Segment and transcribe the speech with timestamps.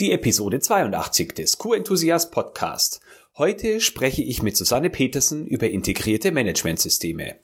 [0.00, 3.00] Die Episode 82 des Q-Enthusiast Podcast.
[3.38, 7.36] Heute spreche ich mit Susanne Petersen über integrierte Managementsysteme.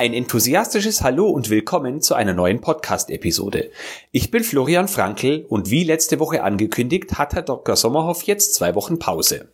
[0.00, 3.70] Ein enthusiastisches Hallo und willkommen zu einer neuen Podcast-Episode.
[4.12, 7.76] Ich bin Florian Frankl und wie letzte Woche angekündigt, hat Herr Dr.
[7.76, 9.50] Sommerhoff jetzt zwei Wochen Pause.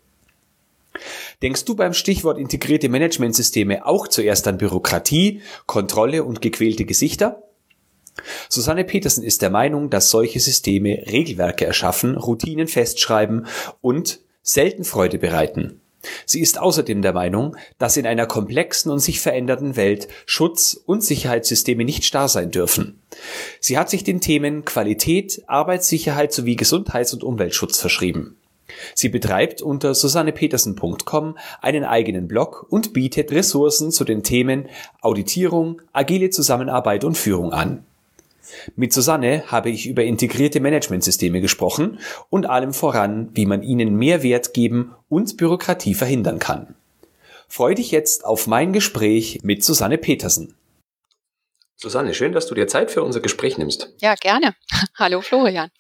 [1.43, 7.43] Denkst du beim Stichwort integrierte Managementsysteme auch zuerst an Bürokratie, Kontrolle und gequälte Gesichter?
[8.49, 13.49] Susanne Petersen ist der Meinung, dass solche Systeme Regelwerke erschaffen, Routinen festschreiben
[13.81, 15.81] und selten Freude bereiten.
[16.25, 21.03] Sie ist außerdem der Meinung, dass in einer komplexen und sich verändernden Welt Schutz- und
[21.03, 23.01] Sicherheitssysteme nicht starr sein dürfen.
[23.61, 28.37] Sie hat sich den Themen Qualität, Arbeitssicherheit sowie Gesundheits- und Umweltschutz verschrieben.
[28.95, 34.69] Sie betreibt unter susannepetersen.com einen eigenen Blog und bietet Ressourcen zu den Themen
[35.01, 37.85] Auditierung, agile Zusammenarbeit und Führung an.
[38.75, 41.99] Mit Susanne habe ich über integrierte Managementsysteme gesprochen
[42.31, 46.75] und allem voran, wie man ihnen mehr Wert geben und Bürokratie verhindern kann.
[47.49, 50.55] Freu dich jetzt auf mein Gespräch mit Susanne Petersen.
[51.77, 53.93] Susanne, schön, dass du dir Zeit für unser Gespräch nimmst.
[54.01, 54.55] Ja, gerne.
[54.97, 55.71] Hallo Florian.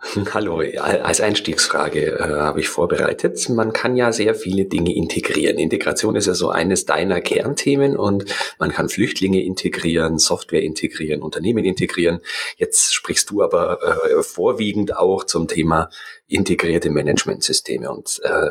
[0.32, 3.48] Hallo, als Einstiegsfrage äh, habe ich vorbereitet.
[3.48, 5.58] Man kann ja sehr viele Dinge integrieren.
[5.58, 8.24] Integration ist ja so eines deiner Kernthemen und
[8.60, 12.20] man kann Flüchtlinge integrieren, Software integrieren, Unternehmen integrieren.
[12.56, 15.90] Jetzt sprichst du aber äh, vorwiegend auch zum Thema
[16.28, 18.50] integrierte Managementsysteme und äh,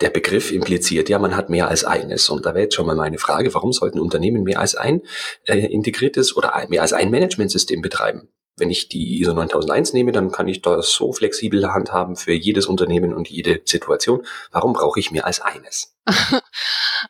[0.00, 2.28] der Begriff impliziert ja, man hat mehr als eines.
[2.28, 5.02] Und da wäre jetzt schon mal meine Frage, warum sollten Unternehmen mehr als ein
[5.44, 8.28] äh, integriertes oder mehr als ein Managementsystem betreiben?
[8.56, 12.66] Wenn ich die ISO 9001 nehme, dann kann ich das so flexibel handhaben für jedes
[12.66, 14.26] Unternehmen und jede Situation.
[14.50, 15.95] Warum brauche ich mehr als eines?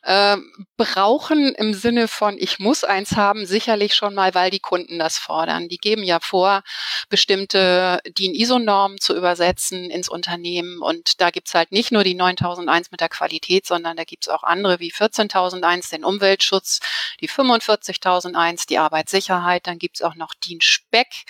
[0.04, 4.98] ähm, brauchen im Sinne von, ich muss eins haben, sicherlich schon mal, weil die Kunden
[4.98, 5.68] das fordern.
[5.68, 6.62] Die geben ja vor,
[7.08, 10.80] bestimmte DIN-ISO-Normen zu übersetzen ins Unternehmen.
[10.80, 14.42] Und da gibt's halt nicht nur die 9001 mit der Qualität, sondern da gibt's auch
[14.42, 16.80] andere wie 14001, den Umweltschutz,
[17.20, 19.66] die 45001, die Arbeitssicherheit.
[19.66, 21.26] Dann gibt's auch noch DIN-Speck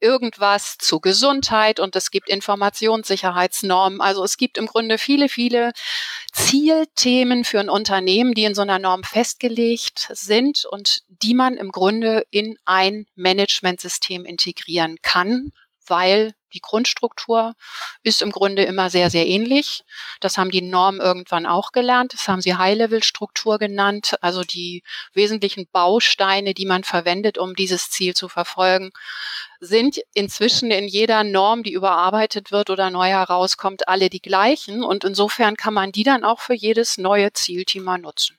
[0.00, 4.00] irgendwas zu Gesundheit und es gibt Informationssicherheitsnormen.
[4.00, 5.72] Also es gibt im Grunde viele, viele
[6.32, 11.72] Zielthemen für ein Unternehmen, die in so einer Norm festgelegt sind und die man im
[11.72, 15.52] Grunde in ein Managementsystem integrieren kann,
[15.86, 17.54] weil die Grundstruktur
[18.02, 19.84] ist im Grunde immer sehr, sehr ähnlich.
[20.20, 22.14] Das haben die Normen irgendwann auch gelernt.
[22.14, 28.14] Das haben sie High-Level-Struktur genannt, also die wesentlichen Bausteine, die man verwendet, um dieses Ziel
[28.14, 28.90] zu verfolgen,
[29.60, 34.82] sind inzwischen in jeder Norm, die überarbeitet wird oder neu herauskommt, alle die gleichen.
[34.82, 38.38] Und insofern kann man die dann auch für jedes neue Zielthema nutzen.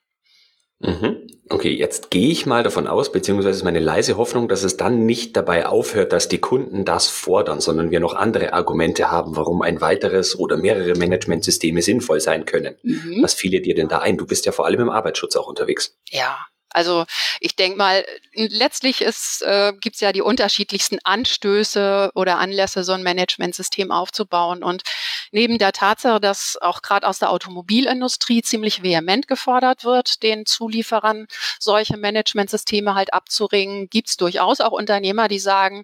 [0.80, 1.27] Mhm.
[1.50, 5.06] Okay, jetzt gehe ich mal davon aus, beziehungsweise ist meine leise Hoffnung, dass es dann
[5.06, 9.62] nicht dabei aufhört, dass die Kunden das fordern, sondern wir noch andere Argumente haben, warum
[9.62, 12.76] ein weiteres oder mehrere Managementsysteme sinnvoll sein können.
[12.84, 13.20] Mhm.
[13.22, 14.18] Was fiele dir denn da ein?
[14.18, 15.98] Du bist ja vor allem im Arbeitsschutz auch unterwegs.
[16.10, 16.38] Ja,
[16.70, 17.06] also
[17.40, 22.94] ich denke mal, letztlich ist, äh, gibt es ja die unterschiedlichsten Anstöße oder Anlässe, so
[22.94, 24.64] ein Managementsystem aufzubauen.
[24.64, 24.84] Und
[25.32, 31.28] neben der Tatsache, dass auch gerade aus der Automobilindustrie ziemlich vehement gefordert wird, den Zulieferern
[31.60, 35.84] solche Managementsysteme halt abzuringen, gibt es durchaus auch Unternehmer, die sagen,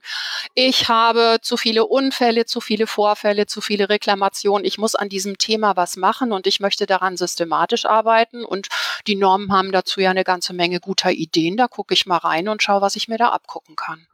[0.53, 5.37] ich habe zu viele Unfälle, zu viele Vorfälle, zu viele Reklamationen, ich muss an diesem
[5.37, 8.45] Thema was machen und ich möchte daran systematisch arbeiten.
[8.45, 8.67] Und
[9.07, 11.57] die Normen haben dazu ja eine ganze Menge guter Ideen.
[11.57, 14.07] Da gucke ich mal rein und schaue, was ich mir da abgucken kann.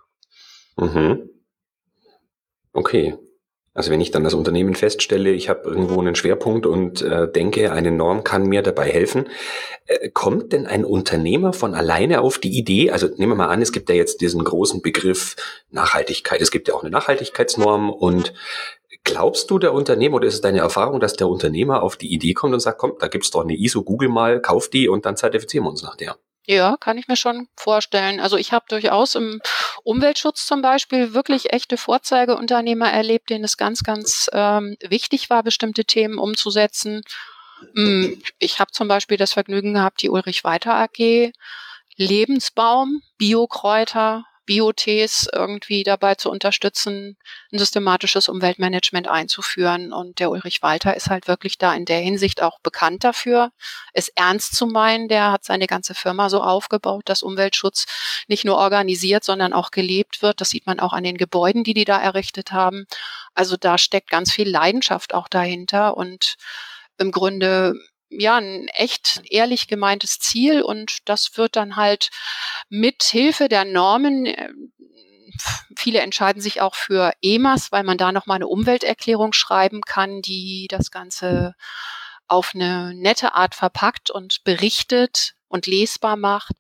[0.78, 1.30] Mhm.
[2.74, 3.18] Okay.
[3.74, 7.72] Also wenn ich dann das Unternehmen feststelle, ich habe irgendwo einen Schwerpunkt und äh, denke,
[7.72, 9.30] eine Norm kann mir dabei helfen,
[9.86, 13.62] äh, kommt denn ein Unternehmer von alleine auf die Idee, also nehmen wir mal an,
[13.62, 15.36] es gibt ja jetzt diesen großen Begriff
[15.70, 18.34] Nachhaltigkeit, es gibt ja auch eine Nachhaltigkeitsnorm und
[19.04, 22.34] glaubst du der Unternehmer oder ist es deine Erfahrung, dass der Unternehmer auf die Idee
[22.34, 25.16] kommt und sagt, komm, da gibt's doch eine ISO, Google mal, kauf die und dann
[25.16, 26.18] zertifizieren wir uns nach der?
[26.50, 28.20] Ja, kann ich mir schon vorstellen.
[28.20, 29.40] Also ich habe durchaus im
[29.84, 35.86] Umweltschutz zum Beispiel wirklich echte Vorzeigeunternehmer erlebt, denen es ganz, ganz ähm, wichtig war, bestimmte
[35.86, 37.04] Themen umzusetzen.
[37.76, 41.34] Hm, ich habe zum Beispiel das Vergnügen gehabt, die Ulrich Weiter AG,
[41.98, 47.18] Lebensbaum, Biokräuter, Biotees irgendwie dabei zu unterstützen,
[47.52, 49.94] ein systematisches Umweltmanagement einzuführen.
[49.94, 53.52] Und der Ulrich Walter ist halt wirklich da in der Hinsicht auch bekannt dafür,
[53.94, 55.08] es ernst zu meinen.
[55.08, 57.86] Der hat seine ganze Firma so aufgebaut, dass Umweltschutz
[58.28, 60.42] nicht nur organisiert, sondern auch gelebt wird.
[60.42, 62.88] Das sieht man auch an den Gebäuden, die die da errichtet haben.
[63.36, 66.38] Also da steckt ganz viel Leidenschaft auch dahinter und
[66.98, 67.76] im Grunde
[68.10, 72.10] ja ein echt ehrlich gemeintes Ziel und das wird dann halt
[72.70, 74.50] mit Hilfe der Normen äh,
[75.78, 80.68] viele entscheiden sich auch für EMAS, weil man da nochmal eine Umwelterklärung schreiben kann, die
[80.70, 81.56] das Ganze
[82.28, 86.54] auf eine nette Art verpackt und berichtet und lesbar macht.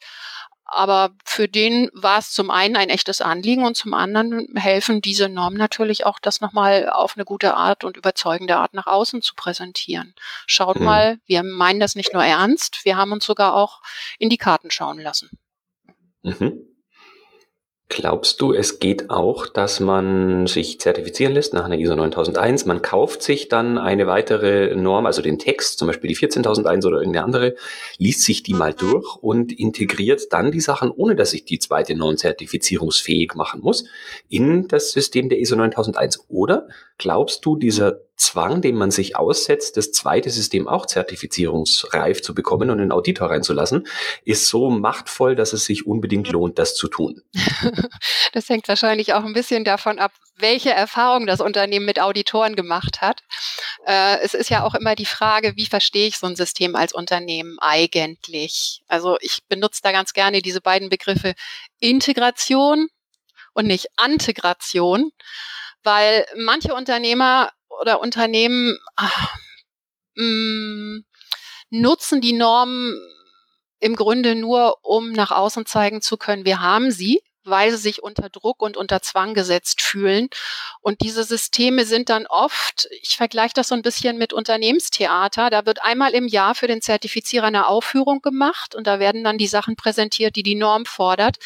[0.72, 5.28] Aber für den war es zum einen ein echtes Anliegen und zum anderen helfen diese
[5.28, 9.34] Normen natürlich auch, das nochmal auf eine gute Art und überzeugende Art nach außen zu
[9.36, 10.14] präsentieren.
[10.46, 10.86] Schaut mhm.
[10.86, 13.82] mal, wir meinen das nicht nur ernst, wir haben uns sogar auch
[14.20, 15.30] in die Karten schauen lassen.
[16.22, 16.66] Mhm.
[17.92, 22.68] Glaubst du, es geht auch, dass man sich zertifizieren lässt nach einer ISO 9001?
[22.68, 27.00] Man kauft sich dann eine weitere Norm, also den Text, zum Beispiel die 14001 oder
[27.00, 27.56] irgendeine andere,
[27.98, 31.96] liest sich die mal durch und integriert dann die Sachen, ohne dass ich die zweite
[31.96, 33.86] Norm zertifizierungsfähig machen muss,
[34.30, 36.26] in das System der ISO 9001.
[36.30, 36.68] Oder
[37.00, 42.70] glaubst du, dieser Zwang, den man sich aussetzt, das zweite System auch zertifizierungsreif zu bekommen
[42.70, 43.88] und einen Auditor reinzulassen,
[44.26, 47.22] ist so machtvoll, dass es sich unbedingt lohnt, das zu tun.
[48.32, 53.02] Das hängt wahrscheinlich auch ein bisschen davon ab, welche Erfahrung das Unternehmen mit Auditoren gemacht
[53.02, 53.22] hat.
[53.88, 56.94] Äh, es ist ja auch immer die Frage, wie verstehe ich so ein System als
[56.94, 58.84] Unternehmen eigentlich?
[58.88, 61.34] Also ich benutze da ganz gerne diese beiden Begriffe
[61.80, 62.88] Integration
[63.54, 65.12] und nicht Integration,
[65.84, 67.50] weil manche Unternehmer
[67.80, 69.36] oder Unternehmen ach,
[70.16, 71.06] mh, mm,
[71.72, 73.00] nutzen die Normen
[73.80, 78.04] im Grunde nur, um nach außen zeigen zu können, wir haben sie, weil sie sich
[78.04, 80.28] unter Druck und unter Zwang gesetzt fühlen.
[80.82, 85.66] Und diese Systeme sind dann oft, ich vergleiche das so ein bisschen mit Unternehmenstheater, da
[85.66, 89.48] wird einmal im Jahr für den Zertifizierer eine Aufführung gemacht und da werden dann die
[89.48, 91.38] Sachen präsentiert, die die Norm fordert.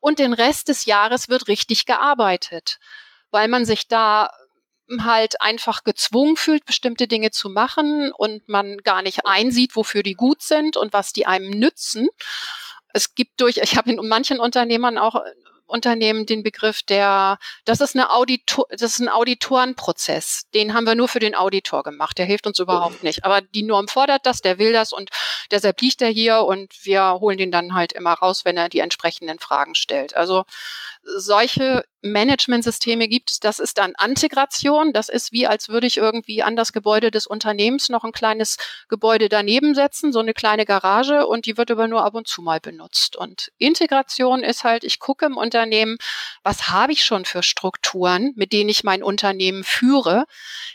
[0.00, 2.78] Und den Rest des Jahres wird richtig gearbeitet,
[3.30, 4.30] weil man sich da
[5.00, 10.14] halt einfach gezwungen fühlt, bestimmte Dinge zu machen und man gar nicht einsieht, wofür die
[10.14, 12.08] gut sind und was die einem nützen.
[12.92, 15.22] Es gibt durch, ich habe in manchen Unternehmern auch
[15.70, 20.42] Unternehmen den Begriff der, das ist eine Auditor, das ist ein Auditorenprozess.
[20.52, 22.18] Den haben wir nur für den Auditor gemacht.
[22.18, 23.24] Der hilft uns überhaupt nicht.
[23.24, 25.10] Aber die Norm fordert das, der will das und
[25.50, 28.80] deshalb liegt er hier und wir holen den dann halt immer raus, wenn er die
[28.80, 30.14] entsprechenden Fragen stellt.
[30.16, 30.44] Also
[31.02, 33.44] solche Managementsysteme gibt.
[33.44, 34.92] Das ist dann Integration.
[34.92, 38.56] Das ist wie, als würde ich irgendwie an das Gebäude des Unternehmens noch ein kleines
[38.88, 42.42] Gebäude daneben setzen, so eine kleine Garage und die wird aber nur ab und zu
[42.42, 43.16] mal benutzt.
[43.16, 45.98] Und Integration ist halt, ich gucke im Unternehmen,
[46.42, 50.24] was habe ich schon für Strukturen, mit denen ich mein Unternehmen führe.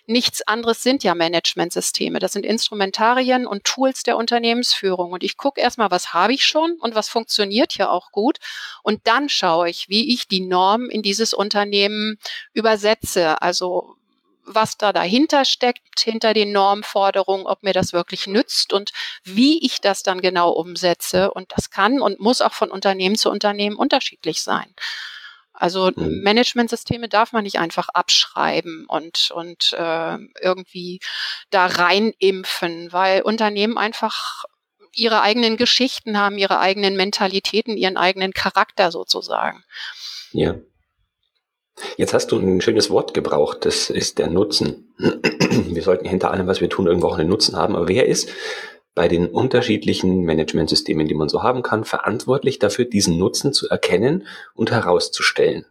[0.05, 2.19] Nichts anderes sind ja Managementsysteme.
[2.19, 5.11] Das sind Instrumentarien und Tools der Unternehmensführung.
[5.11, 8.37] Und ich gucke erstmal, was habe ich schon und was funktioniert ja auch gut.
[8.83, 12.17] Und dann schaue ich, wie ich die Norm in dieses Unternehmen
[12.53, 13.41] übersetze.
[13.41, 13.95] Also
[14.47, 18.91] was da dahinter steckt, hinter den Normforderungen, ob mir das wirklich nützt und
[19.23, 21.31] wie ich das dann genau umsetze.
[21.31, 24.71] Und das kann und muss auch von Unternehmen zu Unternehmen unterschiedlich sein.
[25.51, 26.21] Also mhm.
[26.21, 30.99] Managementsysteme darf man nicht einfach abschreiben und, und äh, irgendwie
[31.49, 34.43] da reinimpfen, weil Unternehmen einfach
[34.91, 39.63] ihre eigenen Geschichten haben, ihre eigenen Mentalitäten, ihren eigenen Charakter sozusagen.
[40.31, 40.55] Ja.
[41.97, 44.93] Jetzt hast du ein schönes Wort gebraucht, das ist der Nutzen.
[44.97, 47.75] Wir sollten hinter allem, was wir tun, irgendwo auch einen Nutzen haben.
[47.75, 48.29] Aber wer ist
[48.93, 54.25] bei den unterschiedlichen Managementsystemen, die man so haben kann, verantwortlich dafür, diesen Nutzen zu erkennen
[54.53, 55.65] und herauszustellen?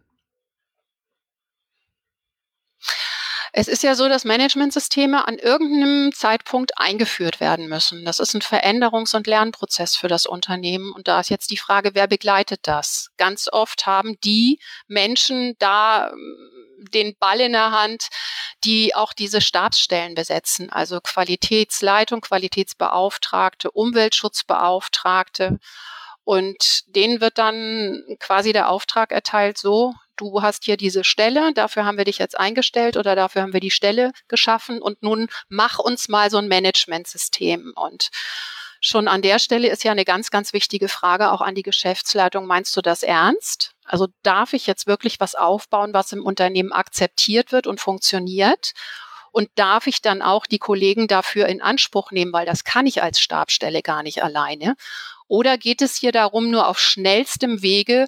[3.57, 8.03] Es ist ja so, dass Managementsysteme an irgendeinem Zeitpunkt eingeführt werden müssen.
[8.03, 10.91] Das ist ein Veränderungs- und Lernprozess für das Unternehmen.
[10.91, 13.11] Und da ist jetzt die Frage, wer begleitet das?
[13.15, 14.59] Ganz oft haben die
[14.89, 16.37] Menschen da ähm,
[16.93, 18.09] den Ball in der Hand,
[18.65, 25.59] die auch diese Stabsstellen besetzen, also Qualitätsleitung, Qualitätsbeauftragte, Umweltschutzbeauftragte.
[26.25, 31.85] Und denen wird dann quasi der Auftrag erteilt, so, du hast hier diese Stelle, dafür
[31.85, 35.77] haben wir dich jetzt eingestellt oder dafür haben wir die Stelle geschaffen und nun mach
[35.77, 37.73] uns mal so ein Managementsystem.
[37.75, 38.09] Und
[38.81, 42.47] schon an der Stelle ist ja eine ganz, ganz wichtige Frage auch an die Geschäftsleitung.
[42.47, 43.71] Meinst du das ernst?
[43.83, 48.73] Also darf ich jetzt wirklich was aufbauen, was im Unternehmen akzeptiert wird und funktioniert?
[49.31, 53.03] Und darf ich dann auch die Kollegen dafür in Anspruch nehmen, weil das kann ich
[53.03, 54.75] als Stabstelle gar nicht alleine?
[55.27, 58.07] Oder geht es hier darum, nur auf schnellstem Wege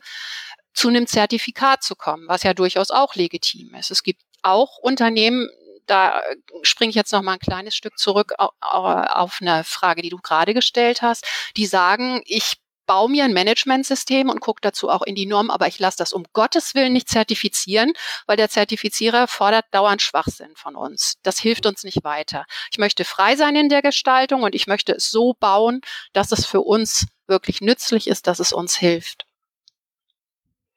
[0.74, 3.90] zu einem Zertifikat zu kommen, was ja durchaus auch legitim ist.
[3.92, 5.50] Es gibt auch Unternehmen,
[5.88, 6.22] da
[6.62, 10.54] springe ich jetzt noch mal ein kleines Stück zurück auf eine Frage, die du gerade
[10.54, 15.28] gestellt hast, die sagen, ich baue mir ein Managementsystem und gucke dazu auch in die
[15.28, 17.94] Norm, aber ich lasse das um Gottes Willen nicht zertifizieren,
[18.26, 21.16] weil der Zertifizierer fordert dauernd Schwachsinn von uns.
[21.22, 22.46] Das hilft uns nicht weiter.
[22.72, 25.82] Ich möchte frei sein in der Gestaltung und ich möchte es so bauen,
[26.14, 29.28] dass es für uns wirklich nützlich ist, dass es uns hilft.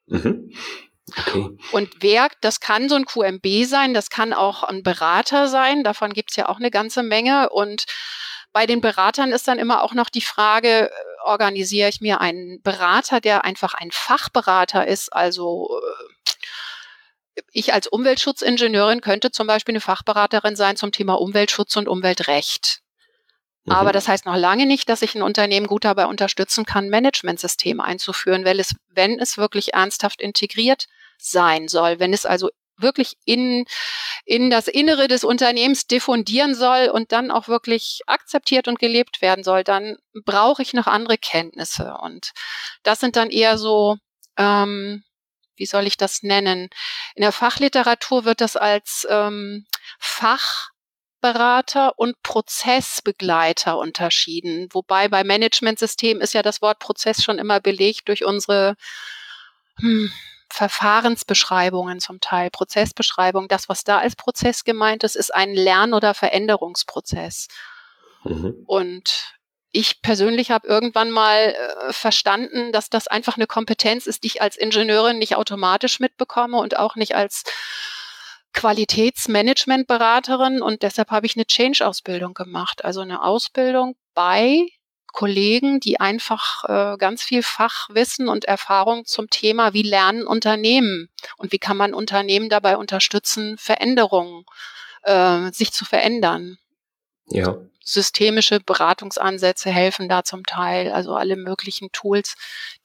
[0.07, 0.53] Mhm.
[1.17, 1.57] Okay.
[1.71, 6.13] Und wer, das kann so ein QMB sein, das kann auch ein Berater sein, davon
[6.13, 7.49] gibt es ja auch eine ganze Menge.
[7.49, 7.85] Und
[8.53, 10.91] bei den Beratern ist dann immer auch noch die Frage,
[11.23, 19.01] organisiere ich mir einen Berater, der einfach ein Fachberater ist, also äh, ich als Umweltschutzingenieurin
[19.01, 22.81] könnte zum Beispiel eine Fachberaterin sein zum Thema Umweltschutz und Umweltrecht.
[23.65, 23.73] Mhm.
[23.73, 27.83] Aber das heißt noch lange nicht, dass ich ein Unternehmen gut dabei unterstützen kann, Managementsysteme
[27.83, 30.87] einzuführen, weil es, wenn es wirklich ernsthaft integriert
[31.17, 32.49] sein soll, wenn es also
[32.81, 33.65] wirklich in,
[34.25, 39.43] in das Innere des Unternehmens diffundieren soll und dann auch wirklich akzeptiert und gelebt werden
[39.43, 41.95] soll, dann brauche ich noch andere Kenntnisse.
[42.01, 42.31] Und
[42.83, 43.97] das sind dann eher so,
[44.37, 45.03] ähm,
[45.55, 46.69] wie soll ich das nennen?
[47.15, 49.65] In der Fachliteratur wird das als ähm,
[49.99, 54.67] Fachberater und Prozessbegleiter unterschieden.
[54.71, 58.75] Wobei bei Managementsystemen ist ja das Wort Prozess schon immer belegt durch unsere
[59.79, 60.11] hm,
[60.51, 63.47] Verfahrensbeschreibungen zum Teil, Prozessbeschreibungen.
[63.47, 67.47] Das, was da als Prozess gemeint ist, ist ein Lern- oder Veränderungsprozess.
[68.23, 68.63] Mhm.
[68.65, 69.35] Und
[69.71, 74.41] ich persönlich habe irgendwann mal äh, verstanden, dass das einfach eine Kompetenz ist, die ich
[74.41, 77.43] als Ingenieurin nicht automatisch mitbekomme und auch nicht als
[78.53, 80.61] Qualitätsmanagementberaterin.
[80.61, 84.67] Und deshalb habe ich eine Change-Ausbildung gemacht, also eine Ausbildung bei
[85.11, 91.51] Kollegen, die einfach äh, ganz viel Fachwissen und Erfahrung zum Thema, wie lernen Unternehmen und
[91.51, 94.45] wie kann man Unternehmen dabei unterstützen, Veränderungen,
[95.03, 96.57] äh, sich zu verändern.
[97.27, 97.57] Ja.
[97.83, 102.35] Systemische Beratungsansätze helfen da zum Teil, also alle möglichen Tools,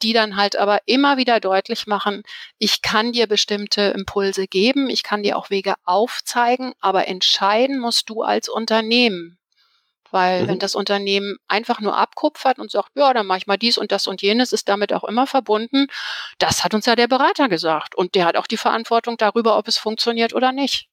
[0.03, 2.23] die dann halt aber immer wieder deutlich machen,
[2.59, 8.09] ich kann dir bestimmte Impulse geben, ich kann dir auch Wege aufzeigen, aber entscheiden musst
[8.09, 9.39] du als Unternehmen.
[10.11, 10.49] Weil mhm.
[10.49, 13.93] wenn das Unternehmen einfach nur abkupfert und sagt, ja, dann mache ich mal dies und
[13.93, 15.87] das und jenes, ist damit auch immer verbunden.
[16.39, 17.95] Das hat uns ja der Berater gesagt.
[17.95, 20.89] Und der hat auch die Verantwortung darüber, ob es funktioniert oder nicht.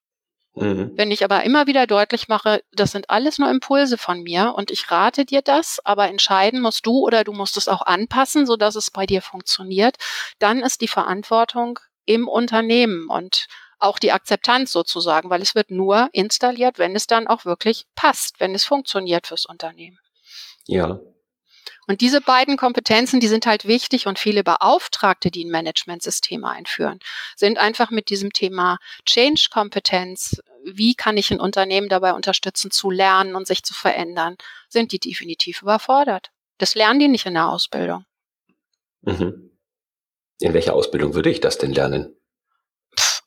[0.56, 0.92] Mhm.
[0.96, 4.70] Wenn ich aber immer wieder deutlich mache, das sind alles nur Impulse von mir und
[4.70, 8.76] ich rate dir das, aber entscheiden musst du oder du musst es auch anpassen, sodass
[8.76, 9.98] es bei dir funktioniert,
[10.38, 13.48] dann ist die Verantwortung im Unternehmen und
[13.84, 18.40] auch die Akzeptanz sozusagen, weil es wird nur installiert, wenn es dann auch wirklich passt,
[18.40, 20.00] wenn es funktioniert fürs Unternehmen.
[20.66, 21.00] Ja.
[21.88, 27.00] Und diese beiden Kompetenzen, die sind halt wichtig und viele Beauftragte, die ein Managementsystem einführen,
[27.36, 33.36] sind einfach mit diesem Thema Change-Kompetenz, wie kann ich ein Unternehmen dabei unterstützen, zu lernen
[33.36, 34.38] und sich zu verändern,
[34.70, 36.32] sind die definitiv überfordert.
[36.58, 38.06] Das lernen die nicht in der Ausbildung.
[39.02, 39.52] Mhm.
[40.40, 42.16] In welcher Ausbildung würde ich das denn lernen?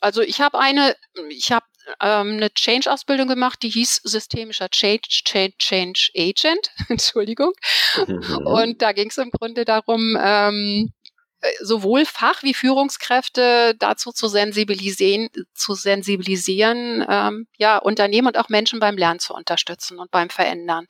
[0.07, 0.95] Also ich habe eine,
[1.31, 1.67] ich habe
[2.01, 7.53] ähm, eine Change-Ausbildung gemacht, die hieß systemischer Change, Change, Change Agent, Entschuldigung.
[8.07, 8.47] Mhm.
[8.47, 10.93] Und da ging es im Grunde darum, ähm,
[11.41, 18.49] äh, sowohl Fach- wie Führungskräfte dazu zu sensibilisieren, zu sensibilisieren, ähm, ja, Unternehmen und auch
[18.49, 20.87] Menschen beim Lernen zu unterstützen und beim Verändern.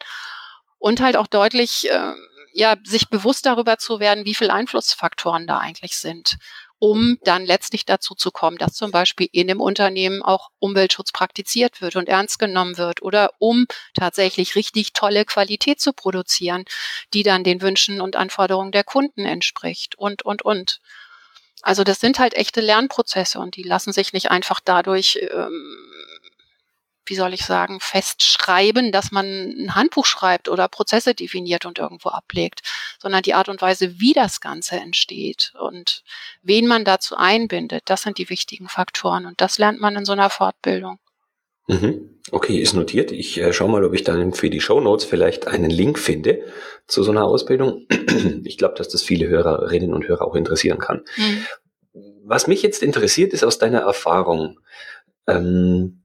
[0.76, 2.12] Und halt auch deutlich, äh,
[2.52, 6.36] ja, sich bewusst darüber zu werden, wie viele Einflussfaktoren da eigentlich sind
[6.78, 11.80] um dann letztlich dazu zu kommen, dass zum Beispiel in dem Unternehmen auch Umweltschutz praktiziert
[11.80, 16.64] wird und ernst genommen wird oder um tatsächlich richtig tolle Qualität zu produzieren,
[17.14, 20.80] die dann den Wünschen und Anforderungen der Kunden entspricht und, und, und.
[21.62, 25.90] Also das sind halt echte Lernprozesse und die lassen sich nicht einfach dadurch ähm,
[27.06, 32.10] wie soll ich sagen, festschreiben, dass man ein Handbuch schreibt oder Prozesse definiert und irgendwo
[32.10, 32.60] ablegt,
[33.00, 36.02] sondern die Art und Weise, wie das Ganze entsteht und
[36.42, 40.12] wen man dazu einbindet, das sind die wichtigen Faktoren und das lernt man in so
[40.12, 40.98] einer Fortbildung.
[41.68, 42.20] Mhm.
[42.30, 43.10] Okay, ist notiert.
[43.12, 46.42] Ich äh, schaue mal, ob ich dann für die Show Notes vielleicht einen Link finde
[46.86, 47.86] zu so einer Ausbildung.
[48.44, 51.02] Ich glaube, dass das viele Hörerinnen und Hörer auch interessieren kann.
[51.16, 51.46] Mhm.
[52.24, 54.58] Was mich jetzt interessiert, ist aus deiner Erfahrung,
[55.26, 56.02] ähm,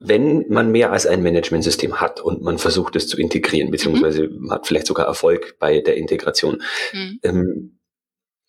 [0.00, 4.50] wenn man mehr als ein Managementsystem hat und man versucht es zu integrieren, beziehungsweise mhm.
[4.50, 7.20] hat vielleicht sogar Erfolg bei der Integration, mhm.
[7.22, 7.80] ähm,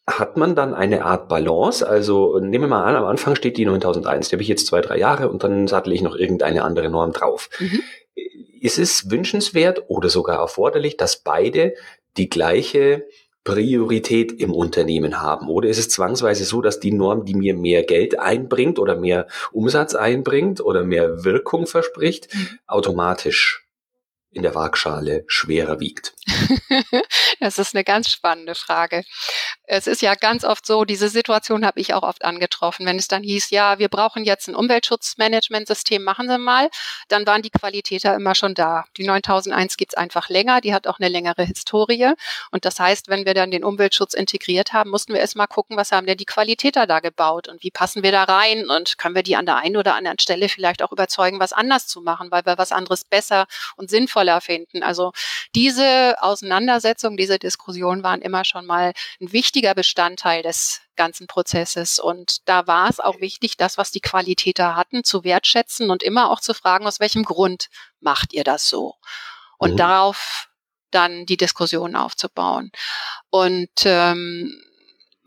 [0.08, 1.88] hat man dann eine Art Balance?
[1.88, 4.82] Also nehmen wir mal an, am Anfang steht die 9001, die habe ich jetzt zwei,
[4.82, 7.50] drei Jahre und dann sattel ich noch irgendeine andere Norm drauf.
[7.60, 7.82] Mhm.
[8.62, 11.76] Ist es wünschenswert oder sogar erforderlich, dass beide
[12.18, 13.06] die gleiche
[13.44, 15.50] Priorität im Unternehmen haben?
[15.50, 19.28] Oder ist es zwangsweise so, dass die Norm, die mir mehr Geld einbringt oder mehr
[19.52, 22.60] Umsatz einbringt oder mehr Wirkung verspricht, mhm.
[22.68, 23.68] automatisch
[24.32, 26.14] in der Waagschale schwerer wiegt?
[27.40, 29.04] das ist eine ganz spannende Frage.
[29.74, 33.08] Es ist ja ganz oft so, diese Situation habe ich auch oft angetroffen, wenn es
[33.08, 36.70] dann hieß, ja, wir brauchen jetzt ein Umweltschutzmanagementsystem, machen Sie mal,
[37.08, 38.84] dann waren die Qualitäter immer schon da.
[38.98, 42.12] Die 9001 gibt es einfach länger, die hat auch eine längere Historie.
[42.52, 45.78] Und das heißt, wenn wir dann den Umweltschutz integriert haben, mussten wir erst mal gucken,
[45.78, 49.16] was haben denn die Qualitäter da gebaut und wie passen wir da rein und können
[49.16, 52.30] wir die an der einen oder anderen Stelle vielleicht auch überzeugen, was anders zu machen,
[52.30, 53.46] weil wir was anderes besser
[53.78, 54.84] und sinnvoller finden.
[54.84, 55.14] Also
[55.56, 62.00] diese Auseinandersetzung, diese Diskussion waren immer schon mal ein wichtiger Bestandteil des ganzen Prozesses.
[62.00, 66.32] Und da war es auch wichtig, das, was die Qualitäter hatten, zu wertschätzen und immer
[66.32, 67.68] auch zu fragen, aus welchem Grund
[68.00, 68.96] macht ihr das so?
[69.60, 69.78] Und mhm.
[69.78, 70.50] darauf
[70.90, 72.72] dann die Diskussion aufzubauen.
[73.30, 74.52] Und ähm,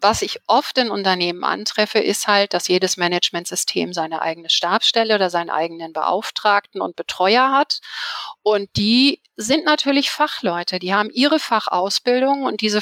[0.01, 5.31] was ich oft in Unternehmen antreffe, ist halt, dass jedes Managementsystem seine eigene Stabsstelle oder
[5.31, 7.79] seinen eigenen Beauftragten und Betreuer hat.
[8.43, 12.81] Und die sind natürlich Fachleute, die haben ihre Fachausbildung und diese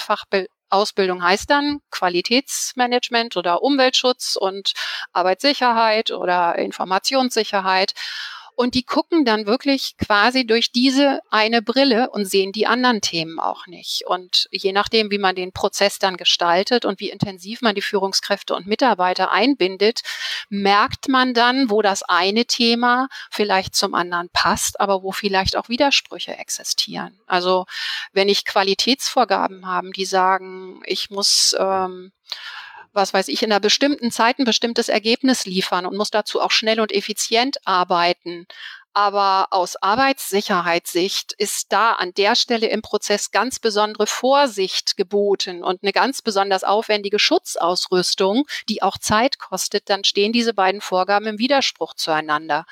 [0.73, 4.73] Fachausbildung heißt dann Qualitätsmanagement oder Umweltschutz und
[5.13, 7.93] Arbeitssicherheit oder Informationssicherheit.
[8.55, 13.39] Und die gucken dann wirklich quasi durch diese eine Brille und sehen die anderen Themen
[13.39, 14.05] auch nicht.
[14.07, 18.55] Und je nachdem, wie man den Prozess dann gestaltet und wie intensiv man die Führungskräfte
[18.55, 20.03] und Mitarbeiter einbindet,
[20.49, 25.69] merkt man dann, wo das eine Thema vielleicht zum anderen passt, aber wo vielleicht auch
[25.69, 27.19] Widersprüche existieren.
[27.27, 27.67] Also
[28.13, 32.13] wenn ich Qualitätsvorgaben habe, die sagen, ich muss ähm,
[32.93, 36.51] was weiß ich, in einer bestimmten Zeit ein bestimmtes Ergebnis liefern und muss dazu auch
[36.51, 38.47] schnell und effizient arbeiten.
[38.95, 45.83] Aber aus Arbeitssicherheitssicht ist da an der Stelle im Prozess ganz besondere Vorsicht geboten und
[45.83, 51.39] eine ganz besonders aufwendige Schutzausrüstung, die auch Zeit kostet, dann stehen diese beiden Vorgaben im
[51.39, 52.67] Widerspruch zueinander.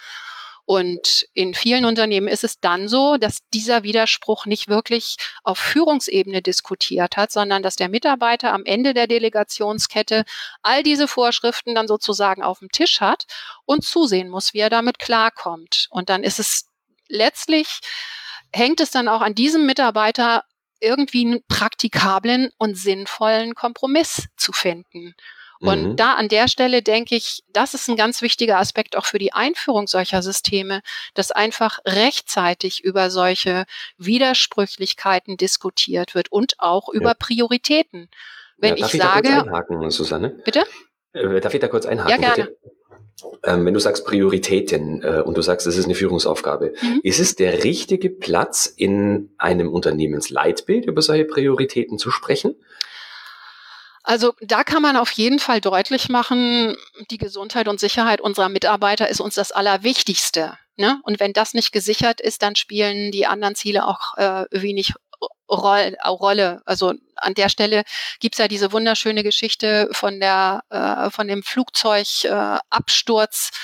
[0.71, 6.43] Und in vielen Unternehmen ist es dann so, dass dieser Widerspruch nicht wirklich auf Führungsebene
[6.43, 10.25] diskutiert hat, sondern dass der Mitarbeiter am Ende der Delegationskette
[10.63, 13.25] all diese Vorschriften dann sozusagen auf dem Tisch hat
[13.65, 15.89] und zusehen muss, wie er damit klarkommt.
[15.91, 16.69] Und dann ist es
[17.09, 17.81] letztlich,
[18.53, 20.45] hängt es dann auch an diesem Mitarbeiter,
[20.79, 25.17] irgendwie einen praktikablen und sinnvollen Kompromiss zu finden.
[25.61, 25.97] Und mhm.
[25.97, 29.35] da an der Stelle denke ich, das ist ein ganz wichtiger Aspekt auch für die
[29.35, 30.81] Einführung solcher Systeme,
[31.15, 33.67] dass einfach rechtzeitig über solche
[33.99, 36.95] Widersprüchlichkeiten diskutiert wird und auch ja.
[36.95, 38.09] über Prioritäten.
[38.57, 40.31] Wenn ja, ich, ich sage, da kurz einhaken, Susanne?
[40.45, 40.65] Bitte?
[41.13, 42.23] Äh, darf ich da kurz einhaken?
[42.23, 42.57] Ja, gerne.
[43.45, 47.01] Ähm, wenn du sagst Prioritäten äh, und du sagst, es ist eine Führungsaufgabe, mhm.
[47.03, 52.55] ist es der richtige Platz in einem Unternehmensleitbild über solche Prioritäten zu sprechen?
[54.03, 56.77] Also da kann man auf jeden Fall deutlich machen,
[57.11, 60.57] die Gesundheit und Sicherheit unserer Mitarbeiter ist uns das Allerwichtigste.
[60.77, 61.01] Ne?
[61.05, 64.95] Und wenn das nicht gesichert ist, dann spielen die anderen Ziele auch äh, wenig
[65.51, 66.63] Roll, Rolle.
[66.65, 67.83] Also an der Stelle
[68.21, 73.57] gibt's ja diese wunderschöne Geschichte von der äh, von dem Flugzeugabsturz äh,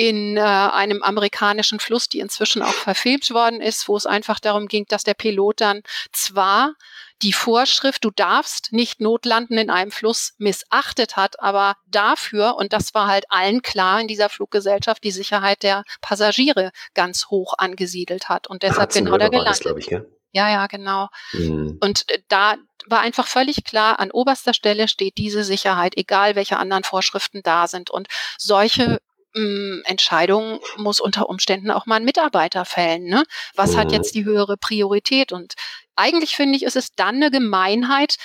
[0.00, 4.66] in äh, einem amerikanischen Fluss, die inzwischen auch verfilmt worden ist, wo es einfach darum
[4.66, 6.72] ging, dass der Pilot dann zwar
[7.20, 12.94] die Vorschrift, du darfst nicht notlanden in einem Fluss missachtet hat, aber dafür, und das
[12.94, 18.46] war halt allen klar in dieser Fluggesellschaft, die Sicherheit der Passagiere ganz hoch angesiedelt hat
[18.46, 19.66] und deshalb genau da gelandet.
[19.66, 20.00] Das, ich, ja?
[20.32, 21.08] ja, ja, genau.
[21.34, 21.76] Mhm.
[21.82, 26.56] Und äh, da war einfach völlig klar, an oberster Stelle steht diese Sicherheit, egal welche
[26.56, 27.90] anderen Vorschriften da sind.
[27.90, 28.08] Und
[28.38, 28.98] solche
[29.34, 33.04] ähm, Entscheidungen muss unter Umständen auch mal ein Mitarbeiter fällen.
[33.04, 33.24] Ne?
[33.54, 33.76] Was mhm.
[33.78, 35.32] hat jetzt die höhere Priorität?
[35.32, 35.54] Und
[35.96, 38.16] eigentlich finde ich, ist es dann eine Gemeinheit,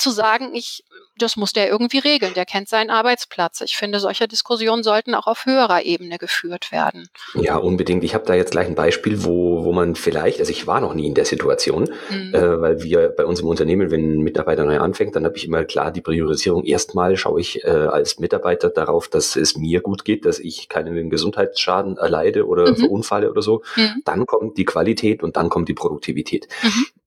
[0.00, 0.84] zu sagen, ich,
[1.16, 3.60] das muss der irgendwie regeln, der kennt seinen Arbeitsplatz.
[3.60, 7.08] Ich finde, solche Diskussionen sollten auch auf höherer Ebene geführt werden.
[7.34, 8.02] Ja, unbedingt.
[8.04, 10.94] Ich habe da jetzt gleich ein Beispiel, wo, wo man vielleicht, also ich war noch
[10.94, 12.34] nie in der Situation, mhm.
[12.34, 15.46] äh, weil wir bei uns im Unternehmen, wenn ein Mitarbeiter neu anfängt, dann habe ich
[15.46, 16.64] immer klar die Priorisierung.
[16.64, 21.10] Erstmal schaue ich äh, als Mitarbeiter darauf, dass es mir gut geht, dass ich keinen
[21.10, 22.76] Gesundheitsschaden erleide oder mhm.
[22.76, 23.62] verunfalle oder so.
[23.76, 24.02] Mhm.
[24.04, 26.48] Dann kommt die Qualität und dann kommt die Produktivität.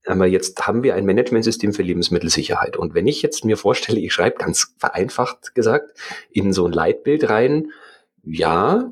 [0.05, 2.77] Aber jetzt haben wir ein Managementsystem für Lebensmittelsicherheit.
[2.77, 5.97] Und wenn ich jetzt mir vorstelle, ich schreibe ganz vereinfacht gesagt
[6.29, 7.71] in so ein Leitbild rein,
[8.23, 8.91] ja,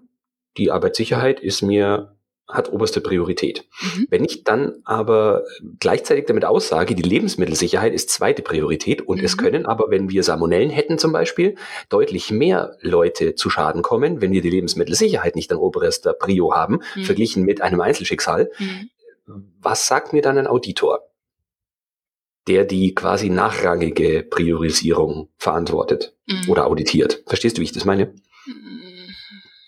[0.57, 2.15] die Arbeitssicherheit ist mir
[2.51, 3.65] hat oberste Priorität.
[3.81, 4.07] Mhm.
[4.09, 5.43] Wenn ich dann aber
[5.79, 9.25] gleichzeitig damit aussage, die Lebensmittelsicherheit ist zweite Priorität und mhm.
[9.25, 11.55] es können aber, wenn wir Salmonellen hätten zum Beispiel,
[11.89, 16.81] deutlich mehr Leute zu Schaden kommen, wenn wir die Lebensmittelsicherheit nicht an oberster Prio haben,
[16.95, 17.03] mhm.
[17.03, 18.89] verglichen mit einem Einzelschicksal, mhm
[19.59, 21.09] was sagt mir dann ein Auditor,
[22.47, 26.49] der die quasi nachrangige Priorisierung verantwortet mhm.
[26.49, 27.23] oder auditiert?
[27.27, 28.13] Verstehst du, wie ich das meine?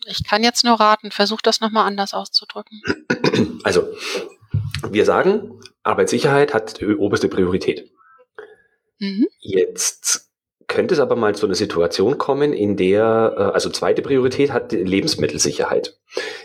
[0.05, 2.81] Ich kann jetzt nur raten, versuch das nochmal anders auszudrücken.
[3.63, 3.87] Also,
[4.89, 7.91] Wir sagen, Arbeitssicherheit hat oberste Priorität.
[8.99, 9.27] Mhm.
[9.39, 10.29] Jetzt
[10.67, 14.71] könnte es aber mal zu einer Situation kommen, in der, äh, also zweite Priorität hat
[14.71, 15.97] Lebensmittelsicherheit.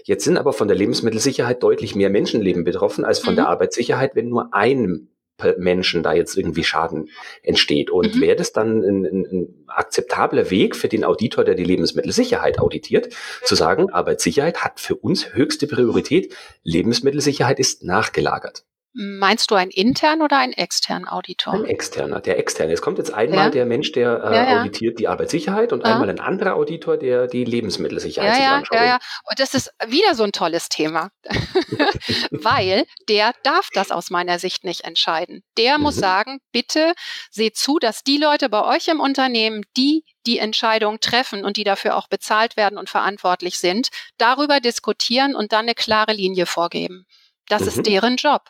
[0.05, 3.37] Jetzt sind aber von der Lebensmittelsicherheit deutlich mehr Menschenleben betroffen als von mhm.
[3.37, 5.09] der Arbeitssicherheit, wenn nur einem
[5.57, 7.11] Menschen da jetzt irgendwie Schaden
[7.43, 7.91] entsteht.
[7.91, 8.21] Und mhm.
[8.21, 13.15] wäre das dann ein, ein, ein, akzeptabler Weg für den Auditor, der die Lebensmittelsicherheit auditiert,
[13.45, 18.65] zu sagen, Arbeitssicherheit hat für uns höchste Priorität, Lebensmittelsicherheit ist nachgelagert.
[18.95, 21.53] Meinst du einen internen oder einen externen Auditor?
[21.53, 22.73] Ein externer, der externe.
[22.73, 23.51] Es kommt jetzt einmal ja.
[23.51, 24.61] der Mensch, der äh, ja, ja.
[24.61, 28.77] auditiert die Arbeitssicherheit und einmal ein anderer Auditor, der die Lebensmittelsicherheit sich anschaut.
[28.77, 28.99] Ja, ja,
[29.29, 31.11] und das ist wieder so ein tolles Thema,
[32.31, 35.43] weil der darf das aus meiner Sicht nicht entscheiden.
[35.59, 35.85] Der mhm.
[35.85, 36.95] muss sagen, bitte
[37.31, 41.65] seht zu, dass die Leute bei euch im Unternehmen, die die Entscheidung treffen und die
[41.65, 47.07] dafür auch bezahlt werden und verantwortlich sind, darüber diskutieren und dann eine klare Linie vorgeben.
[47.49, 47.69] Das mhm.
[47.69, 48.43] ist deren Job.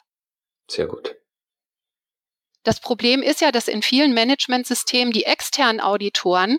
[0.71, 1.17] Sehr gut.
[2.65, 6.59] Das Problem ist ja, dass in vielen Managementsystemen die externen Auditoren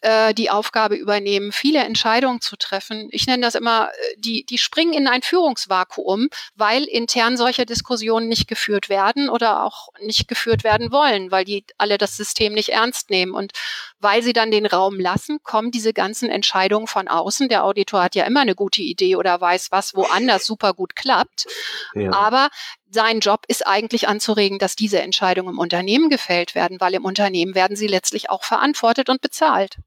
[0.00, 3.08] äh, die Aufgabe übernehmen, viele Entscheidungen zu treffen.
[3.10, 8.28] Ich nenne das immer, äh, die, die springen in ein Führungsvakuum, weil intern solche Diskussionen
[8.28, 12.68] nicht geführt werden oder auch nicht geführt werden wollen, weil die alle das System nicht
[12.68, 13.32] ernst nehmen.
[13.32, 13.52] Und
[13.98, 17.48] weil sie dann den Raum lassen, kommen diese ganzen Entscheidungen von außen.
[17.48, 21.46] Der Auditor hat ja immer eine gute Idee oder weiß, was woanders super gut klappt.
[21.94, 22.12] Ja.
[22.12, 22.50] Aber
[22.90, 27.54] sein Job ist eigentlich anzuregen, dass diese Entscheidungen im Unternehmen gefällt werden, weil im Unternehmen
[27.54, 29.78] werden sie letztlich auch verantwortet und bezahlt.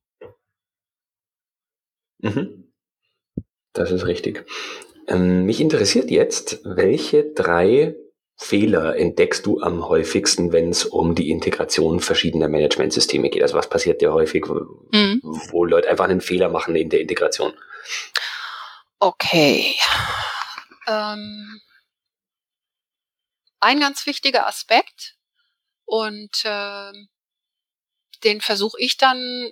[2.21, 2.71] Mhm.
[3.73, 4.45] Das ist richtig.
[5.07, 7.95] Ähm, mich interessiert jetzt, welche drei
[8.37, 13.43] Fehler entdeckst du am häufigsten, wenn es um die Integration verschiedener Managementsysteme geht?
[13.43, 15.21] Also was passiert dir häufig, mhm.
[15.23, 17.53] wo Leute einfach einen Fehler machen in der Integration?
[18.99, 19.75] Okay.
[20.87, 21.61] Ähm,
[23.59, 25.15] ein ganz wichtiger Aspekt
[25.85, 26.91] und äh,
[28.23, 29.51] den versuche ich dann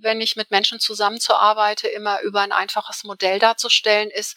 [0.00, 4.36] wenn ich mit Menschen zusammenzuarbeite, immer über ein einfaches Modell darzustellen, ist,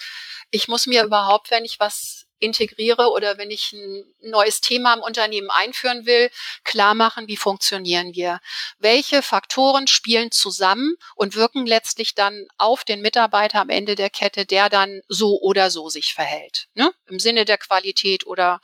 [0.52, 5.02] ich muss mir überhaupt, wenn ich was integriere oder wenn ich ein neues Thema im
[5.02, 6.32] Unternehmen einführen will,
[6.63, 8.39] klar machen, wie funktionieren wir?
[8.78, 14.45] Welche Faktoren spielen zusammen und wirken letztlich dann auf den Mitarbeiter am Ende der Kette,
[14.45, 16.67] der dann so oder so sich verhält?
[16.74, 16.93] Ne?
[17.08, 18.62] Im Sinne der Qualität oder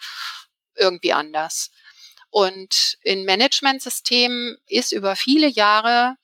[0.75, 1.71] irgendwie anders.
[2.29, 6.15] Und in Managementsystemen ist über viele Jahre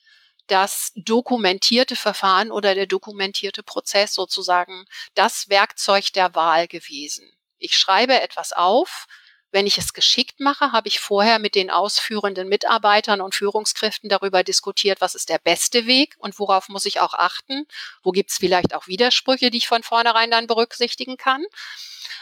[0.51, 4.85] das dokumentierte Verfahren oder der dokumentierte Prozess sozusagen
[5.15, 7.31] das Werkzeug der Wahl gewesen.
[7.57, 9.07] Ich schreibe etwas auf.
[9.53, 14.43] Wenn ich es geschickt mache, habe ich vorher mit den ausführenden Mitarbeitern und Führungskräften darüber
[14.43, 17.65] diskutiert, was ist der beste Weg und worauf muss ich auch achten.
[18.01, 21.43] Wo gibt es vielleicht auch Widersprüche, die ich von vornherein dann berücksichtigen kann.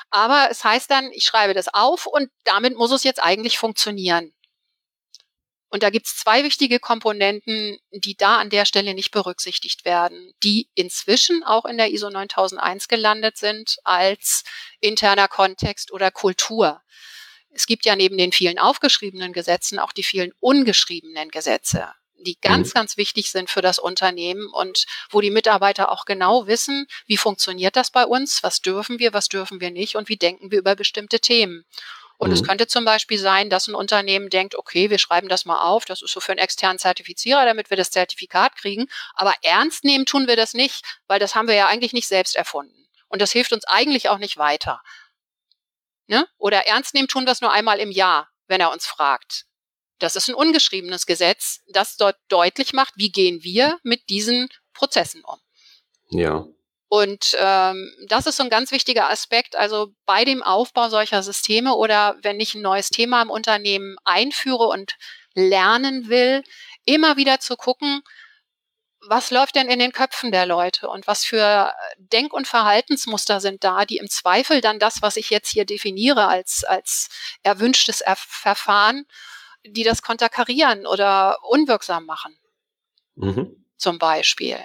[0.09, 4.33] Aber es heißt dann, ich schreibe das auf und damit muss es jetzt eigentlich funktionieren.
[5.69, 10.33] Und da gibt es zwei wichtige Komponenten, die da an der Stelle nicht berücksichtigt werden,
[10.43, 14.43] die inzwischen auch in der ISO 9001 gelandet sind als
[14.79, 16.81] interner Kontext oder Kultur.
[17.51, 22.69] Es gibt ja neben den vielen aufgeschriebenen Gesetzen auch die vielen ungeschriebenen Gesetze, die ganz,
[22.69, 22.73] mhm.
[22.73, 27.75] ganz wichtig sind für das Unternehmen und wo die Mitarbeiter auch genau wissen, wie funktioniert
[27.75, 30.75] das bei uns, was dürfen wir, was dürfen wir nicht und wie denken wir über
[30.75, 31.65] bestimmte Themen.
[32.19, 32.33] Und mhm.
[32.33, 35.85] es könnte zum Beispiel sein, dass ein Unternehmen denkt, okay, wir schreiben das mal auf,
[35.85, 38.87] das ist so für einen externen Zertifizierer, damit wir das Zertifikat kriegen.
[39.13, 42.35] Aber ernst nehmen tun wir das nicht, weil das haben wir ja eigentlich nicht selbst
[42.35, 42.89] erfunden.
[43.07, 44.81] Und das hilft uns eigentlich auch nicht weiter.
[46.07, 46.27] Ne?
[46.37, 49.45] Oder ernst nehmen tun wir es nur einmal im Jahr, wenn er uns fragt.
[49.97, 55.23] Das ist ein ungeschriebenes Gesetz, das dort deutlich macht, wie gehen wir mit diesen Prozessen
[55.23, 55.39] um.
[56.09, 56.45] Ja.
[56.89, 59.55] Und ähm, das ist so ein ganz wichtiger Aspekt.
[59.55, 64.67] Also bei dem Aufbau solcher Systeme oder wenn ich ein neues Thema im Unternehmen einführe
[64.67, 64.97] und
[65.35, 66.43] lernen will,
[66.85, 68.01] immer wieder zu gucken,
[69.07, 73.63] was läuft denn in den Köpfen der Leute und was für Denk- und Verhaltensmuster sind
[73.63, 77.09] da, die im Zweifel dann das, was ich jetzt hier definiere als, als
[77.43, 79.05] erwünschtes er Verfahren,
[79.63, 82.35] die das konterkarieren oder unwirksam machen.
[83.15, 84.59] Mhm zum Beispiel.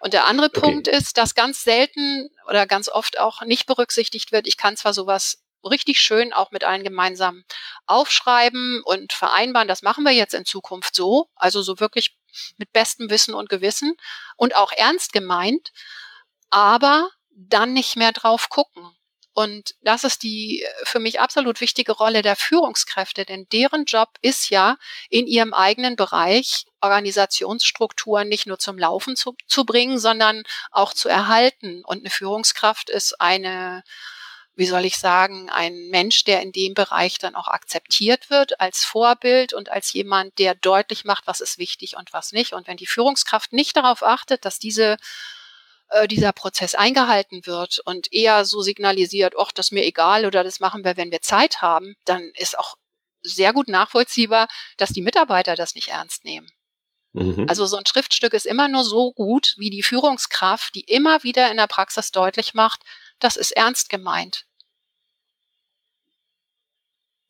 [0.00, 0.60] Und der andere okay.
[0.60, 4.46] Punkt ist, dass ganz selten oder ganz oft auch nicht berücksichtigt wird.
[4.46, 7.44] Ich kann zwar sowas richtig schön auch mit allen gemeinsam
[7.86, 9.68] aufschreiben und vereinbaren.
[9.68, 11.28] Das machen wir jetzt in Zukunft so.
[11.34, 12.16] Also so wirklich
[12.56, 13.96] mit bestem Wissen und Gewissen
[14.36, 15.72] und auch ernst gemeint,
[16.48, 18.96] aber dann nicht mehr drauf gucken.
[19.32, 24.08] Und das ist die äh, für mich absolut wichtige Rolle der Führungskräfte, denn deren Job
[24.22, 24.76] ist ja,
[25.08, 31.08] in ihrem eigenen Bereich Organisationsstrukturen nicht nur zum Laufen zu, zu bringen, sondern auch zu
[31.08, 31.82] erhalten.
[31.84, 33.82] Und eine Führungskraft ist eine
[34.56, 38.84] wie soll ich sagen, ein Mensch, der in dem Bereich dann auch akzeptiert wird als
[38.84, 42.52] Vorbild und als jemand, der deutlich macht, was ist wichtig und was nicht.
[42.52, 44.98] Und wenn die Führungskraft nicht darauf achtet, dass diese
[45.90, 50.44] äh, dieser Prozess eingehalten wird und eher so signalisiert, ach, das ist mir egal oder
[50.44, 52.76] das machen wir, wenn wir Zeit haben, dann ist auch
[53.22, 56.50] sehr gut nachvollziehbar, dass die Mitarbeiter das nicht ernst nehmen.
[57.12, 57.46] Mhm.
[57.48, 61.50] Also so ein Schriftstück ist immer nur so gut wie die Führungskraft, die immer wieder
[61.50, 62.80] in der Praxis deutlich macht,
[63.18, 64.46] das ist ernst gemeint.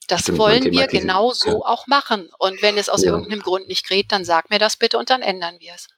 [0.07, 1.67] Das Stimmt, wollen wir genau so ja.
[1.67, 2.31] auch machen.
[2.39, 3.13] Und wenn es aus ja.
[3.13, 5.89] irgendeinem Grund nicht geht, dann sag mir das bitte und dann ändern wir es.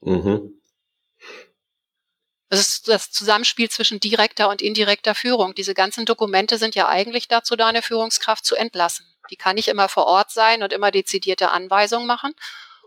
[0.00, 0.60] Mhm.
[2.50, 5.54] Das ist das Zusammenspiel zwischen direkter und indirekter Führung.
[5.54, 9.06] Diese ganzen Dokumente sind ja eigentlich dazu da, eine Führungskraft zu entlassen.
[9.30, 12.34] Die kann nicht immer vor Ort sein und immer dezidierte Anweisungen machen.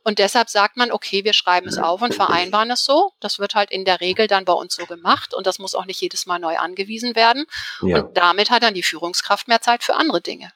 [0.04, 3.14] Und deshalb sagt man, okay, wir schreiben es auf und vereinbaren es so.
[3.22, 5.86] Das wird halt in der Regel dann bei uns so gemacht und das muss auch
[5.86, 7.46] nicht jedes Mal neu angewiesen werden.
[7.82, 8.02] Ja.
[8.02, 10.52] Und damit hat dann die Führungskraft mehr Zeit für andere Dinge.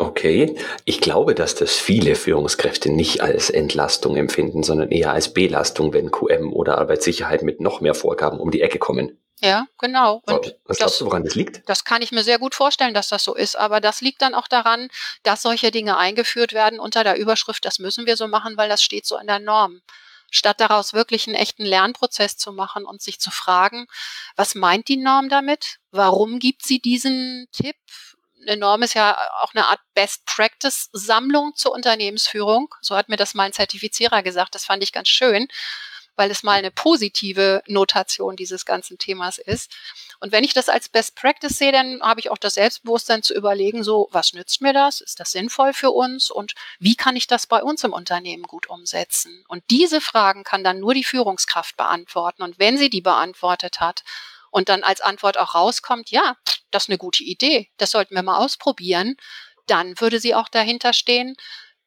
[0.00, 5.92] Okay, ich glaube, dass das viele Führungskräfte nicht als Entlastung empfinden, sondern eher als Belastung,
[5.92, 9.18] wenn QM oder Arbeitssicherheit mit noch mehr Vorgaben um die Ecke kommen.
[9.42, 10.22] Ja, genau.
[10.24, 11.68] Und Was glaubst du, woran das liegt?
[11.68, 13.56] Das kann ich mir sehr gut vorstellen, dass das so ist.
[13.56, 14.88] Aber das liegt dann auch daran,
[15.22, 18.82] dass solche Dinge eingeführt werden unter der Überschrift, das müssen wir so machen, weil das
[18.82, 19.82] steht so in der Norm.
[20.30, 23.86] Statt daraus wirklich einen echten Lernprozess zu machen und sich zu fragen,
[24.34, 25.76] was meint die Norm damit?
[25.90, 27.76] Warum gibt sie diesen Tipp?
[28.42, 32.74] Eine Norm ist ja auch eine Art Best Practice Sammlung zur Unternehmensführung.
[32.80, 34.54] So hat mir das mal ein Zertifizierer gesagt.
[34.54, 35.48] Das fand ich ganz schön,
[36.16, 39.72] weil es mal eine positive Notation dieses ganzen Themas ist.
[40.20, 43.34] Und wenn ich das als Best Practice sehe, dann habe ich auch das Selbstbewusstsein zu
[43.34, 45.00] überlegen, so, was nützt mir das?
[45.00, 46.30] Ist das sinnvoll für uns?
[46.30, 49.44] Und wie kann ich das bei uns im Unternehmen gut umsetzen?
[49.48, 52.42] Und diese Fragen kann dann nur die Führungskraft beantworten.
[52.42, 54.02] Und wenn sie die beantwortet hat,
[54.50, 56.36] und dann als Antwort auch rauskommt, ja,
[56.70, 59.16] das ist eine gute Idee, das sollten wir mal ausprobieren,
[59.66, 61.36] dann würde sie auch dahinter stehen,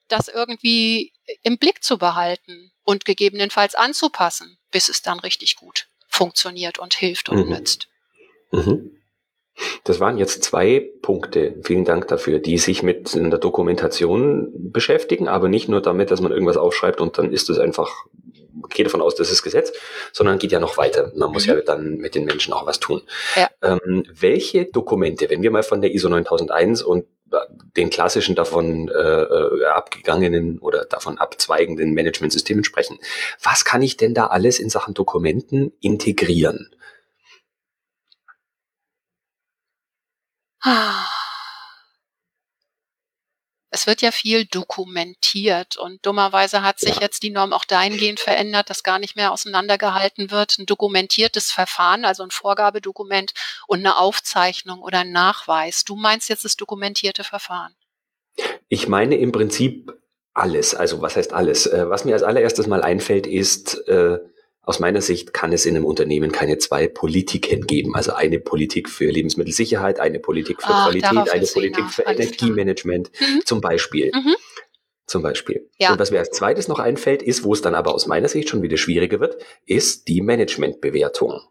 [0.07, 6.79] das irgendwie im Blick zu behalten und gegebenenfalls anzupassen, bis es dann richtig gut funktioniert
[6.79, 7.53] und hilft und mhm.
[7.53, 7.87] nützt.
[8.51, 8.97] Mhm.
[9.83, 15.47] Das waren jetzt zwei Punkte, vielen Dank dafür, die sich mit der Dokumentation beschäftigen, aber
[15.47, 17.91] nicht nur damit, dass man irgendwas aufschreibt und dann ist es einfach
[18.69, 19.71] gehe davon aus, das ist Gesetz,
[20.11, 21.11] sondern geht ja noch weiter.
[21.15, 21.53] Man muss mhm.
[21.53, 23.01] ja dann mit den Menschen auch was tun.
[23.35, 23.49] Ja.
[23.61, 27.37] Ähm, welche Dokumente, wenn wir mal von der ISO 9001 und äh,
[27.77, 32.99] den klassischen davon äh, äh, abgegangenen oder davon abzweigenden Managementsystemen sprechen.
[33.41, 36.69] Was kann ich denn da alles in Sachen Dokumenten integrieren?
[40.61, 41.12] Ah
[43.73, 47.01] es wird ja viel dokumentiert und dummerweise hat sich ja.
[47.01, 50.59] jetzt die Norm auch dahingehend verändert, dass gar nicht mehr auseinandergehalten wird.
[50.59, 53.33] Ein dokumentiertes Verfahren, also ein Vorgabedokument
[53.67, 55.85] und eine Aufzeichnung oder ein Nachweis.
[55.85, 57.73] Du meinst jetzt das dokumentierte Verfahren?
[58.67, 59.91] Ich meine im Prinzip
[60.35, 60.75] alles.
[60.75, 61.65] Also was heißt alles?
[61.65, 64.19] Äh, was mir als allererstes mal einfällt, ist äh,
[64.63, 67.95] aus meiner Sicht kann es in einem Unternehmen keine zwei Politiken geben.
[67.95, 73.11] Also eine Politik für Lebensmittelsicherheit, eine Politik für Ach, Qualität, eine Politik für Alles Energiemanagement
[73.19, 73.41] mhm.
[73.45, 74.11] zum Beispiel.
[74.13, 74.35] Mhm.
[75.05, 75.69] Zum Beispiel.
[75.77, 75.91] Ja.
[75.91, 78.47] Und was mir als zweites noch einfällt, ist, wo es dann aber aus meiner Sicht
[78.47, 81.41] schon wieder schwieriger wird, ist die Managementbewertung.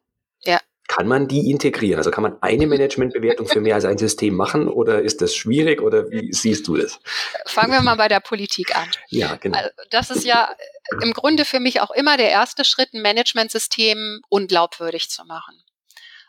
[0.40, 0.58] Ja.
[0.94, 1.96] Kann man die integrieren?
[1.96, 5.80] Also kann man eine Managementbewertung für mehr als ein System machen oder ist das schwierig
[5.80, 7.00] oder wie siehst du das?
[7.46, 8.90] Fangen wir mal bei der Politik an.
[9.08, 9.56] Ja, genau.
[9.56, 10.54] Also das ist ja
[11.00, 15.54] im Grunde für mich auch immer der erste Schritt, ein Managementsystem unglaubwürdig zu machen.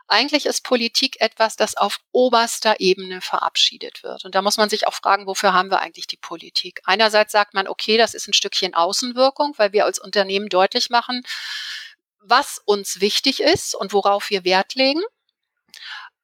[0.08, 4.24] Eigentlich ist Politik etwas, das auf oberster Ebene verabschiedet wird.
[4.24, 6.82] Und da muss man sich auch fragen, wofür haben wir eigentlich die Politik?
[6.86, 11.24] Einerseits sagt man, okay, das ist ein Stückchen Außenwirkung, weil wir als Unternehmen deutlich machen,
[12.26, 15.02] was uns wichtig ist und worauf wir Wert legen.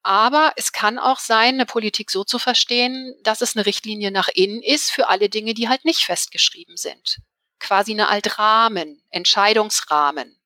[0.02, 4.30] Aber es kann auch sein, eine Politik so zu verstehen, dass es eine Richtlinie nach
[4.30, 7.20] innen ist für alle Dinge, die halt nicht festgeschrieben sind
[7.60, 10.39] quasi eine Art Rahmen, Entscheidungsrahmen.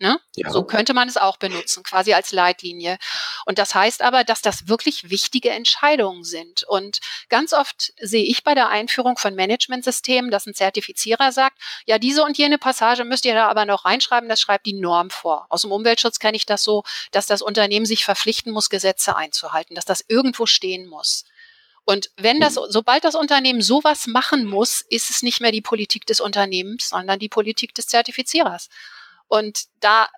[0.00, 0.20] Ne?
[0.36, 0.50] Ja.
[0.52, 2.98] So könnte man es auch benutzen, quasi als Leitlinie.
[3.46, 6.62] Und das heißt aber, dass das wirklich wichtige Entscheidungen sind.
[6.62, 11.98] Und ganz oft sehe ich bei der Einführung von Managementsystemen, dass ein Zertifizierer sagt, ja,
[11.98, 15.46] diese und jene Passage müsst ihr da aber noch reinschreiben, das schreibt die Norm vor.
[15.48, 19.74] Aus dem Umweltschutz kenne ich das so, dass das Unternehmen sich verpflichten muss, Gesetze einzuhalten,
[19.74, 21.24] dass das irgendwo stehen muss.
[21.84, 26.06] Und wenn das, sobald das Unternehmen sowas machen muss, ist es nicht mehr die Politik
[26.06, 28.68] des Unternehmens, sondern die Politik des Zertifizierers.
[29.28, 30.08] Und da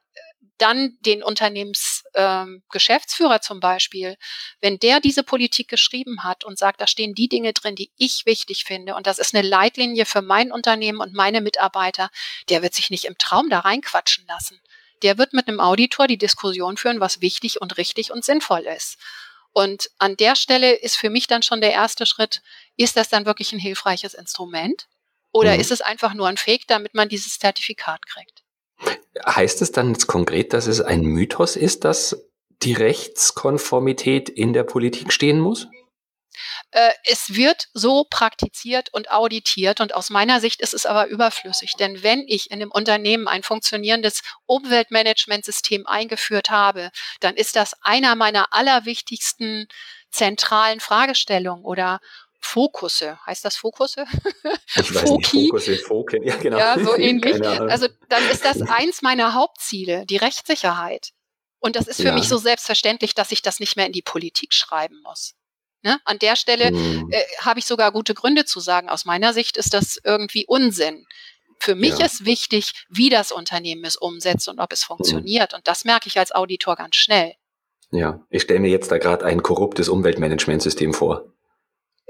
[0.58, 4.16] dann den Unternehmensgeschäftsführer ähm, zum Beispiel,
[4.60, 8.26] wenn der diese Politik geschrieben hat und sagt, da stehen die Dinge drin, die ich
[8.26, 12.10] wichtig finde und das ist eine Leitlinie für mein Unternehmen und meine Mitarbeiter,
[12.50, 14.60] der wird sich nicht im Traum da reinquatschen lassen
[15.02, 18.98] der wird mit einem Auditor die Diskussion führen, was wichtig und richtig und sinnvoll ist.
[19.52, 22.42] Und an der Stelle ist für mich dann schon der erste Schritt,
[22.76, 24.86] ist das dann wirklich ein hilfreiches Instrument?
[25.32, 25.60] Oder mhm.
[25.60, 28.39] ist es einfach nur ein Fake, damit man dieses Zertifikat kriegt?
[29.26, 32.16] Heißt es dann jetzt konkret, dass es ein Mythos ist, dass
[32.62, 35.66] die Rechtskonformität in der Politik stehen muss?
[36.72, 41.72] Äh, es wird so praktiziert und auditiert und aus meiner Sicht ist es aber überflüssig.
[41.78, 46.90] Denn wenn ich in einem Unternehmen ein funktionierendes Umweltmanagementsystem eingeführt habe,
[47.20, 49.66] dann ist das einer meiner allerwichtigsten
[50.10, 52.00] zentralen Fragestellungen oder
[52.40, 53.18] Fokusse.
[53.26, 54.05] Heißt das Fokusse?
[54.74, 55.37] Ich weiß Foki.
[55.37, 56.59] nicht, Fokusse, Foken, ja genau.
[56.59, 57.42] Ja, so ähnlich.
[57.44, 61.11] Also dann ist das eins meiner Hauptziele, die Rechtssicherheit.
[61.59, 62.14] Und das ist für ja.
[62.14, 65.35] mich so selbstverständlich, dass ich das nicht mehr in die Politik schreiben muss.
[65.83, 65.98] Ne?
[66.05, 67.09] An der Stelle mhm.
[67.11, 68.88] äh, habe ich sogar gute Gründe zu sagen.
[68.88, 71.07] Aus meiner Sicht ist das irgendwie Unsinn.
[71.59, 72.07] Für mich ja.
[72.07, 74.87] ist wichtig, wie das Unternehmen es umsetzt und ob es mhm.
[74.87, 75.53] funktioniert.
[75.53, 75.59] Mhm.
[75.59, 77.35] Und das merke ich als Auditor ganz schnell.
[77.92, 81.24] Ja, ich stelle mir jetzt da gerade ein korruptes Umweltmanagementsystem vor.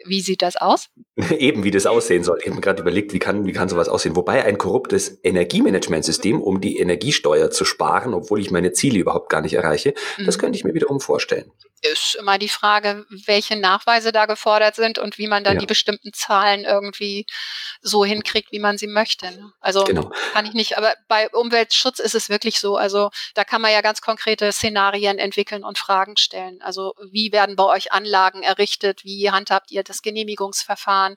[0.06, 0.88] Wie sieht das aus?
[1.38, 2.38] Eben, wie das aussehen soll.
[2.40, 4.16] Ich habe mir gerade überlegt, wie kann, wie kann sowas aussehen?
[4.16, 9.40] Wobei ein korruptes Energiemanagementsystem, um die Energiesteuer zu sparen, obwohl ich meine Ziele überhaupt gar
[9.40, 10.26] nicht erreiche, mhm.
[10.26, 11.50] das könnte ich mir wiederum vorstellen.
[11.82, 15.60] Ist immer die Frage, welche Nachweise da gefordert sind und wie man dann ja.
[15.60, 17.24] die bestimmten Zahlen irgendwie
[17.80, 19.30] so hinkriegt, wie man sie möchte.
[19.30, 19.52] Ne?
[19.60, 20.10] Also genau.
[20.34, 22.76] kann ich nicht, aber bei Umweltschutz ist es wirklich so.
[22.76, 26.60] Also da kann man ja ganz konkrete Szenarien entwickeln und Fragen stellen.
[26.60, 29.02] Also wie werden bei euch Anlagen errichtet?
[29.04, 31.16] Wie handhabt ihr das Genehmigungsverfahren?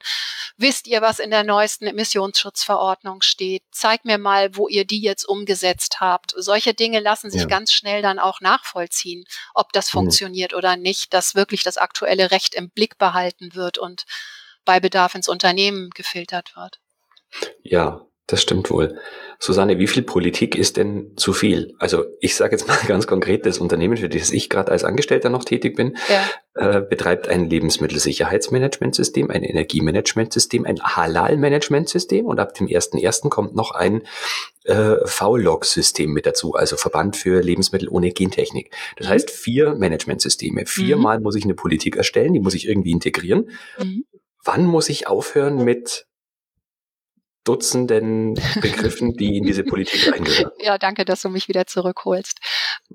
[0.57, 3.63] Wisst ihr, was in der neuesten Emissionsschutzverordnung steht?
[3.71, 6.33] Zeigt mir mal, wo ihr die jetzt umgesetzt habt.
[6.35, 7.47] Solche Dinge lassen sich ja.
[7.47, 9.99] ganz schnell dann auch nachvollziehen, ob das mhm.
[9.99, 14.05] funktioniert oder nicht, dass wirklich das aktuelle Recht im Blick behalten wird und
[14.65, 16.79] bei Bedarf ins Unternehmen gefiltert wird.
[17.63, 18.97] Ja, das stimmt wohl.
[19.39, 21.75] Susanne, wie viel Politik ist denn zu viel?
[21.77, 25.29] Also ich sage jetzt mal ganz konkret, das Unternehmen, für das ich gerade als Angestellter
[25.29, 26.77] noch tätig bin, ja.
[26.77, 33.29] äh, betreibt ein Lebensmittelsicherheitsmanagementsystem, ein Energiemanagementsystem, ein Halal-Managementsystem und ab dem 1.1.
[33.29, 34.01] kommt noch ein
[34.63, 38.71] äh, V-Log-System mit dazu, also Verband für Lebensmittel ohne Gentechnik.
[38.97, 40.65] Das heißt vier Managementsysteme.
[40.65, 41.23] Viermal mhm.
[41.23, 43.51] muss ich eine Politik erstellen, die muss ich irgendwie integrieren.
[43.77, 44.05] Mhm.
[44.43, 46.07] Wann muss ich aufhören mit
[47.43, 50.51] Dutzenden Begriffen, die in diese Politik eingehören.
[50.59, 52.39] Ja, danke, dass du mich wieder zurückholst.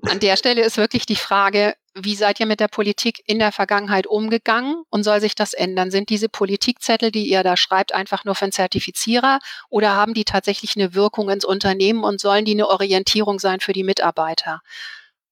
[0.03, 3.51] An der Stelle ist wirklich die Frage, wie seid ihr mit der Politik in der
[3.51, 5.91] Vergangenheit umgegangen und soll sich das ändern?
[5.91, 10.25] Sind diese Politikzettel, die ihr da schreibt, einfach nur für einen Zertifizierer oder haben die
[10.25, 14.61] tatsächlich eine Wirkung ins Unternehmen und sollen die eine Orientierung sein für die Mitarbeiter?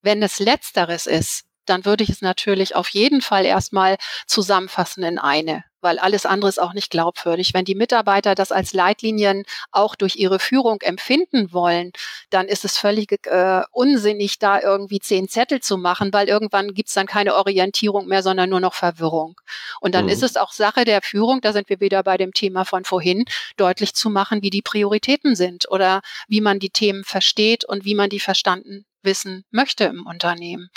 [0.02, 5.20] Wenn es letzteres ist, dann würde ich es natürlich auf jeden Fall erstmal zusammenfassen in
[5.20, 7.54] eine weil alles andere ist auch nicht glaubwürdig.
[7.54, 11.92] Wenn die Mitarbeiter das als Leitlinien auch durch ihre Führung empfinden wollen,
[12.30, 16.90] dann ist es völlig äh, unsinnig, da irgendwie zehn Zettel zu machen, weil irgendwann gibt
[16.90, 19.40] es dann keine Orientierung mehr, sondern nur noch Verwirrung.
[19.80, 20.12] Und dann mhm.
[20.12, 23.26] ist es auch Sache der Führung, da sind wir wieder bei dem Thema von vorhin,
[23.56, 27.96] deutlich zu machen, wie die Prioritäten sind oder wie man die Themen versteht und wie
[27.96, 30.70] man die verstanden wissen möchte im Unternehmen.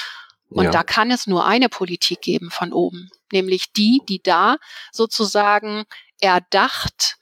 [0.50, 0.70] Und ja.
[0.70, 4.56] da kann es nur eine Politik geben von oben, nämlich die, die da
[4.92, 5.84] sozusagen
[6.20, 7.16] erdacht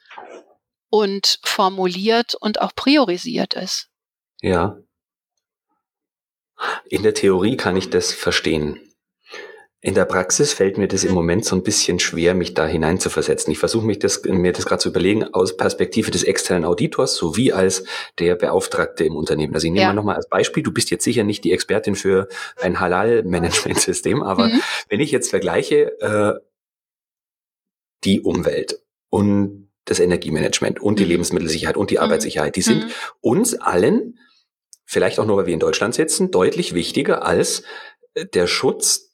[0.88, 3.88] und formuliert und auch priorisiert ist.
[4.40, 4.78] Ja.
[6.86, 8.87] In der Theorie kann ich das verstehen.
[9.80, 13.52] In der Praxis fällt mir das im Moment so ein bisschen schwer, mich da hineinzuversetzen.
[13.52, 17.52] Ich versuche mich das, mir das gerade zu überlegen aus Perspektive des externen Auditors sowie
[17.52, 17.84] als
[18.18, 19.54] der Beauftragte im Unternehmen.
[19.54, 19.88] Also ich nehme ja.
[19.88, 22.26] mal nochmal als Beispiel, du bist jetzt sicher nicht die Expertin für
[22.60, 24.60] ein Halal-Management-System, aber mhm.
[24.88, 26.40] wenn ich jetzt vergleiche äh,
[28.02, 31.10] die Umwelt und das Energiemanagement und die mhm.
[31.10, 32.02] Lebensmittelsicherheit und die mhm.
[32.02, 32.90] Arbeitssicherheit, die sind mhm.
[33.20, 34.18] uns allen,
[34.84, 37.62] vielleicht auch nur, weil wir in Deutschland sitzen, deutlich wichtiger als
[38.34, 39.07] der Schutz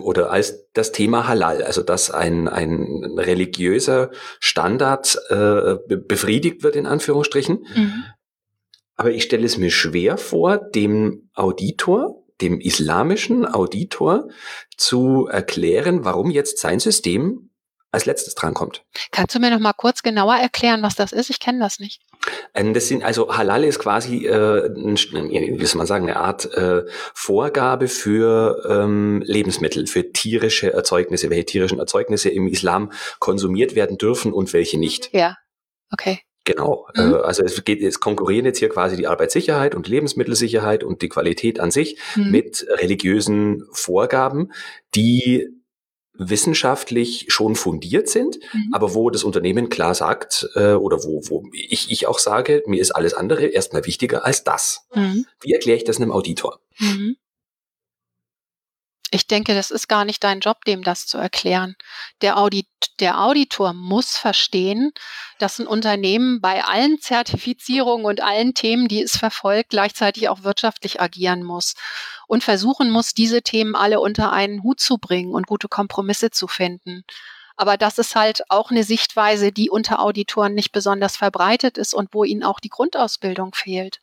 [0.00, 6.86] oder als das Thema Halal, also dass ein, ein religiöser Standard äh, befriedigt wird, in
[6.86, 7.64] Anführungsstrichen.
[7.74, 8.04] Mhm.
[8.96, 14.28] Aber ich stelle es mir schwer vor, dem Auditor, dem islamischen Auditor
[14.76, 17.50] zu erklären, warum jetzt sein System
[17.94, 18.84] als letztes drankommt.
[19.10, 21.30] Kannst du mir noch mal kurz genauer erklären, was das ist?
[21.30, 22.00] Ich kenne das nicht.
[22.54, 26.82] Ähm, das sind also Halal ist quasi, äh, wie soll man sagen, eine Art äh,
[27.14, 34.32] Vorgabe für ähm, Lebensmittel, für tierische Erzeugnisse, welche tierischen Erzeugnisse im Islam konsumiert werden dürfen
[34.32, 35.10] und welche nicht.
[35.12, 35.36] Ja,
[35.92, 36.20] okay.
[36.44, 36.88] Genau.
[36.94, 37.14] Mhm.
[37.14, 41.08] Äh, also es geht, es konkurrieren jetzt hier quasi die Arbeitssicherheit und Lebensmittelsicherheit und die
[41.08, 42.30] Qualität an sich mhm.
[42.30, 44.52] mit religiösen Vorgaben,
[44.94, 45.48] die
[46.16, 48.70] wissenschaftlich schon fundiert sind, mhm.
[48.72, 52.80] aber wo das Unternehmen klar sagt äh, oder wo, wo ich, ich auch sage, mir
[52.80, 54.86] ist alles andere erstmal wichtiger als das.
[54.94, 55.26] Mhm.
[55.40, 56.60] Wie erkläre ich das einem Auditor?
[56.78, 57.16] Mhm.
[59.14, 61.76] Ich denke, das ist gar nicht dein Job, dem das zu erklären.
[62.20, 62.66] Der, Audit
[62.98, 64.90] der Auditor muss verstehen,
[65.38, 71.00] dass ein Unternehmen bei allen Zertifizierungen und allen Themen, die es verfolgt, gleichzeitig auch wirtschaftlich
[71.00, 71.76] agieren muss
[72.26, 76.48] und versuchen muss, diese Themen alle unter einen Hut zu bringen und gute Kompromisse zu
[76.48, 77.04] finden.
[77.54, 82.14] Aber das ist halt auch eine Sichtweise, die unter Auditoren nicht besonders verbreitet ist und
[82.14, 84.00] wo ihnen auch die Grundausbildung fehlt.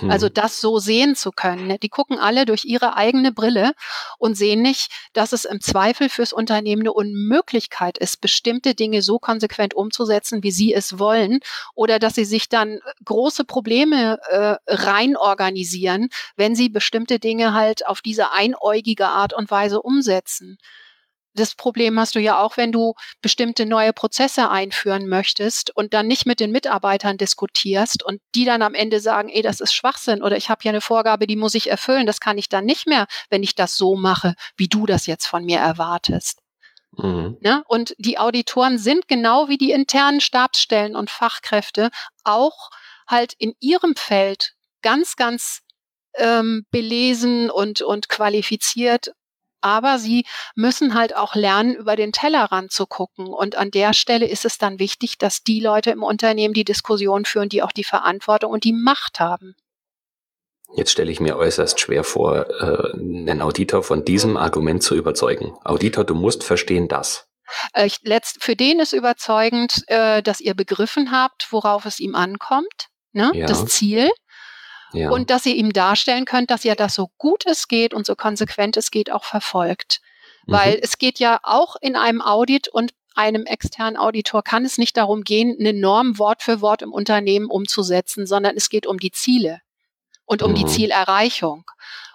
[0.00, 0.10] Hm.
[0.10, 1.66] Also das so sehen zu können.
[1.66, 1.78] Ne?
[1.78, 3.72] Die gucken alle durch ihre eigene Brille
[4.18, 9.18] und sehen nicht, dass es im Zweifel fürs Unternehmen eine Unmöglichkeit ist, bestimmte Dinge so
[9.18, 11.40] konsequent umzusetzen, wie sie es wollen,
[11.74, 17.86] oder dass sie sich dann große Probleme äh, rein organisieren, wenn sie bestimmte Dinge halt
[17.86, 20.58] auf diese einäugige Art und Weise umsetzen
[21.36, 26.06] das Problem hast du ja auch, wenn du bestimmte neue Prozesse einführen möchtest und dann
[26.06, 30.22] nicht mit den Mitarbeitern diskutierst und die dann am Ende sagen, ey, das ist Schwachsinn
[30.22, 32.06] oder ich habe ja eine Vorgabe, die muss ich erfüllen.
[32.06, 35.26] Das kann ich dann nicht mehr, wenn ich das so mache, wie du das jetzt
[35.26, 36.40] von mir erwartest.
[36.98, 37.36] Mhm.
[37.40, 37.62] Ne?
[37.68, 41.90] und die Auditoren sind genau wie die internen Stabsstellen und Fachkräfte
[42.24, 42.70] auch
[43.06, 45.60] halt in ihrem Feld ganz, ganz
[46.16, 49.12] ähm, belesen und, und qualifiziert
[49.66, 53.26] aber sie müssen halt auch lernen, über den Tellerrand zu gucken.
[53.26, 57.24] Und an der Stelle ist es dann wichtig, dass die Leute im Unternehmen die Diskussion
[57.24, 59.56] führen, die auch die Verantwortung und die Macht haben.
[60.74, 65.54] Jetzt stelle ich mir äußerst schwer vor, äh, einen Auditor von diesem Argument zu überzeugen.
[65.64, 67.28] Auditor, du musst verstehen das.
[67.72, 72.88] Äh, letzt, für den ist überzeugend, äh, dass ihr begriffen habt, worauf es ihm ankommt,
[73.12, 73.30] ne?
[73.34, 73.46] Ja.
[73.46, 74.10] das Ziel.
[74.92, 75.10] Ja.
[75.10, 78.14] Und dass ihr ihm darstellen könnt, dass ihr das so gut es geht und so
[78.14, 80.00] konsequent es geht auch verfolgt.
[80.46, 80.52] Mhm.
[80.52, 84.96] Weil es geht ja auch in einem Audit und einem externen Auditor kann es nicht
[84.96, 89.10] darum gehen, eine Norm Wort für Wort im Unternehmen umzusetzen, sondern es geht um die
[89.10, 89.60] Ziele
[90.26, 90.56] und um mhm.
[90.56, 91.64] die Zielerreichung.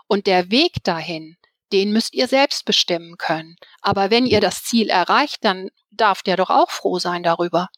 [0.08, 1.38] Und der Weg dahin,
[1.72, 3.56] den müsst ihr selbst bestimmen können.
[3.82, 7.70] Aber wenn ihr das Ziel erreicht, dann darf der doch auch froh sein darüber.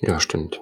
[0.00, 0.60] Ja, stimmt.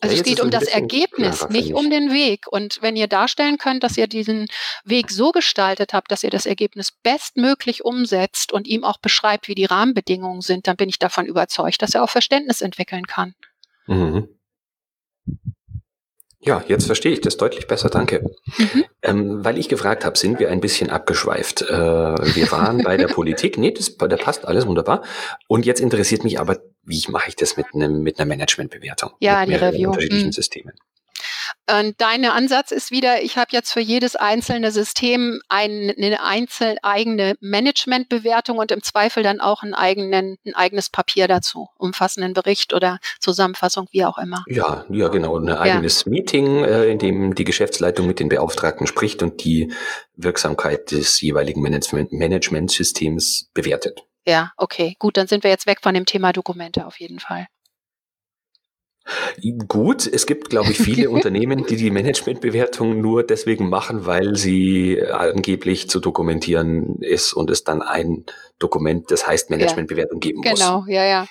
[0.00, 2.46] Also ja, es geht um das Ergebnis, klarer, nicht um den Weg.
[2.50, 4.48] Und wenn ihr darstellen könnt, dass ihr diesen
[4.84, 9.54] Weg so gestaltet habt, dass ihr das Ergebnis bestmöglich umsetzt und ihm auch beschreibt, wie
[9.54, 13.34] die Rahmenbedingungen sind, dann bin ich davon überzeugt, dass er auch Verständnis entwickeln kann.
[13.86, 14.28] Mhm.
[16.42, 18.22] Ja, jetzt verstehe ich das deutlich besser, danke.
[18.56, 18.84] Mhm.
[19.02, 21.62] Ähm, weil ich gefragt habe, sind wir ein bisschen abgeschweift.
[21.62, 25.02] Äh, wir waren bei der Politik, nee, das, das passt alles wunderbar.
[25.48, 29.10] Und jetzt interessiert mich aber, wie mache ich das mit, einem, mit einer Managementbewertung?
[29.20, 29.90] Ja, die Review.
[29.90, 30.32] Unterschiedlichen mhm.
[30.32, 30.72] Systemen.
[31.78, 36.82] Und dein Ansatz ist wieder, ich habe jetzt für jedes einzelne System ein, eine einzelne
[36.82, 42.72] eigene Managementbewertung und im Zweifel dann auch einen eigenen, ein eigenes Papier dazu, umfassenden Bericht
[42.72, 44.44] oder Zusammenfassung, wie auch immer.
[44.48, 45.38] Ja, ja, genau.
[45.38, 46.10] Ein eigenes ja.
[46.10, 49.72] Meeting, äh, in dem die Geschäftsleitung mit den Beauftragten spricht und die
[50.16, 54.02] Wirksamkeit des jeweiligen Management Managementsystems bewertet.
[54.26, 57.46] Ja, okay, gut, dann sind wir jetzt weg von dem Thema Dokumente auf jeden Fall.
[59.66, 65.02] Gut, es gibt, glaube ich, viele Unternehmen, die die Managementbewertung nur deswegen machen, weil sie
[65.02, 68.24] angeblich zu dokumentieren ist und es dann ein
[68.58, 70.58] Dokument, das heißt Managementbewertung geben muss.
[70.58, 71.26] Genau, ja, ja.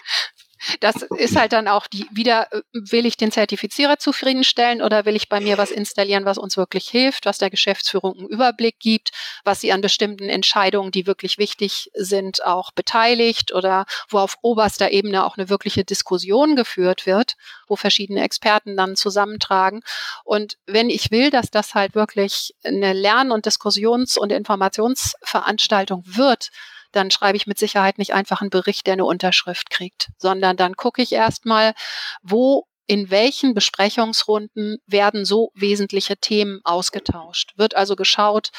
[0.80, 5.16] Das ist halt dann auch die, wieder, äh, will ich den Zertifizierer zufriedenstellen oder will
[5.16, 9.12] ich bei mir was installieren, was uns wirklich hilft, was der Geschäftsführung einen Überblick gibt,
[9.44, 14.92] was sie an bestimmten Entscheidungen, die wirklich wichtig sind, auch beteiligt oder wo auf oberster
[14.92, 17.36] Ebene auch eine wirkliche Diskussion geführt wird,
[17.68, 19.82] wo verschiedene Experten dann zusammentragen.
[20.24, 26.52] Und wenn ich will, dass das halt wirklich eine Lern- und Diskussions- und Informationsveranstaltung wird,
[26.92, 30.76] dann schreibe ich mit Sicherheit nicht einfach einen Bericht, der eine Unterschrift kriegt, sondern dann
[30.76, 31.74] gucke ich erstmal,
[32.22, 37.54] wo in welchen Besprechungsrunden werden so wesentliche Themen ausgetauscht.
[37.56, 38.50] Wird also geschaut,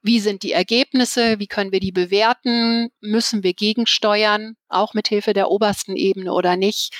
[0.00, 5.32] wie sind die Ergebnisse, wie können wir die bewerten, müssen wir gegensteuern, auch mit Hilfe
[5.32, 6.94] der obersten Ebene oder nicht.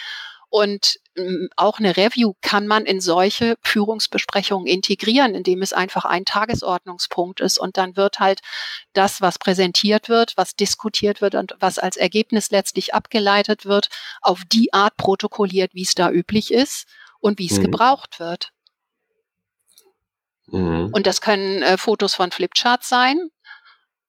[0.50, 6.24] Und ähm, auch eine Review kann man in solche Führungsbesprechungen integrieren, indem es einfach ein
[6.24, 7.58] Tagesordnungspunkt ist.
[7.58, 8.40] Und dann wird halt
[8.92, 13.88] das, was präsentiert wird, was diskutiert wird und was als Ergebnis letztlich abgeleitet wird,
[14.20, 16.86] auf die Art protokolliert, wie es da üblich ist
[17.20, 17.62] und wie es mhm.
[17.62, 18.52] gebraucht wird.
[20.48, 20.90] Mhm.
[20.92, 23.30] Und das können äh, Fotos von Flipcharts sein,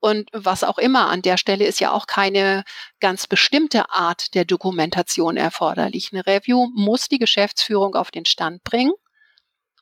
[0.02, 1.10] und was auch immer.
[1.10, 2.64] An der Stelle ist ja auch keine
[3.00, 6.10] ganz bestimmte Art der Dokumentation erforderlich.
[6.12, 8.94] Eine Review muss die Geschäftsführung auf den Stand bringen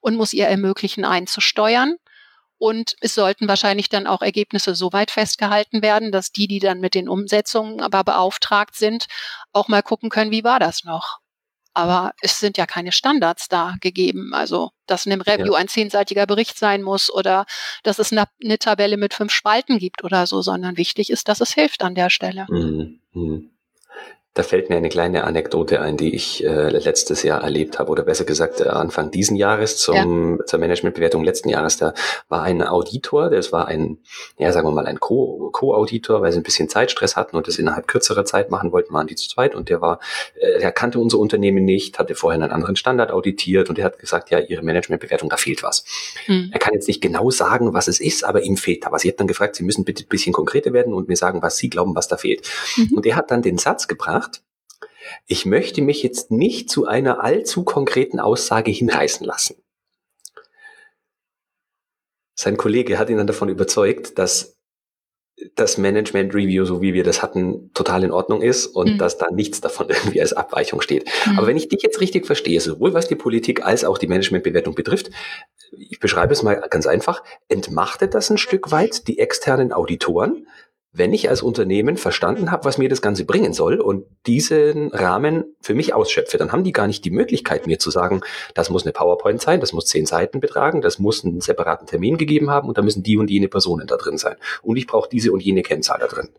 [0.02, 1.96] und muss ihr ermöglichen, einzusteuern
[2.58, 6.82] Und es sollten wahrscheinlich dann auch Ergebnisse so weit festgehalten werden, dass die, die dann
[6.82, 9.08] mit den Umsetzungen aber beauftragt sind,
[9.54, 11.20] auch mal gucken können, wie war das noch?
[11.80, 14.34] Aber es sind ja keine Standards da gegeben.
[14.34, 15.60] Also, dass in einem Review ja.
[15.60, 17.46] ein zehnseitiger Bericht sein muss oder
[17.84, 21.42] dass es eine, eine, Tabelle mit fünf Spalten gibt oder so, sondern wichtig ist, dass
[21.42, 22.46] es hilft an der Stelle.
[22.50, 23.00] Mhm.
[23.14, 23.52] Mhm.
[24.40, 28.04] Da fällt mir eine kleine Anekdote ein, die ich äh, letztes Jahr erlebt habe, oder
[28.04, 30.46] besser gesagt äh, Anfang diesen Jahres zum, ja.
[30.46, 31.76] zur Managementbewertung letzten Jahres.
[31.76, 31.94] Da
[32.30, 33.98] war ein Auditor, das war ein,
[34.38, 37.90] ja sagen wir mal, ein Co-Auditor, weil sie ein bisschen Zeitstress hatten und das innerhalb
[37.90, 40.00] kürzerer Zeit machen wollten, waren die zu zweit und der war,
[40.36, 44.00] äh, der kannte unser Unternehmen nicht, hatte vorher einen anderen Standard auditiert und der hat
[44.00, 45.84] gesagt, ja, ihre Managementbewertung, da fehlt was.
[46.28, 46.52] Hm.
[46.54, 49.04] Er kann jetzt nicht genau sagen, was es ist, aber ihm fehlt da was.
[49.04, 51.58] Ich habe dann gefragt, Sie müssen bitte ein bisschen konkreter werden und mir sagen, was
[51.58, 52.50] Sie glauben, was da fehlt.
[52.78, 52.94] Mhm.
[52.96, 54.29] Und er hat dann den Satz gebracht,
[55.26, 59.56] ich möchte mich jetzt nicht zu einer allzu konkreten Aussage hinreißen lassen.
[62.36, 64.60] Sein Kollege hat ihn dann davon überzeugt, dass
[65.56, 68.98] das Management Review, so wie wir das hatten, total in Ordnung ist und mhm.
[68.98, 71.10] dass da nichts davon irgendwie als Abweichung steht.
[71.26, 71.38] Mhm.
[71.38, 74.76] Aber wenn ich dich jetzt richtig verstehe, sowohl was die Politik als auch die Managementbewertung
[74.76, 75.12] betrifft,
[75.72, 80.48] ich beschreibe es mal ganz einfach, entmachtet das ein Stück weit die externen Auditoren,
[80.92, 85.56] wenn ich als Unternehmen verstanden habe, was mir das Ganze bringen soll und diesen Rahmen
[85.62, 88.22] für mich ausschöpfe, dann haben die gar nicht die Möglichkeit, mir zu sagen,
[88.56, 92.18] das muss eine PowerPoint sein, das muss zehn Seiten betragen, das muss einen separaten Termin
[92.18, 94.36] gegeben haben und da müssen die und jene Personen da drin sein.
[94.64, 96.30] Und ich brauche diese und jene Kennzahl da drin.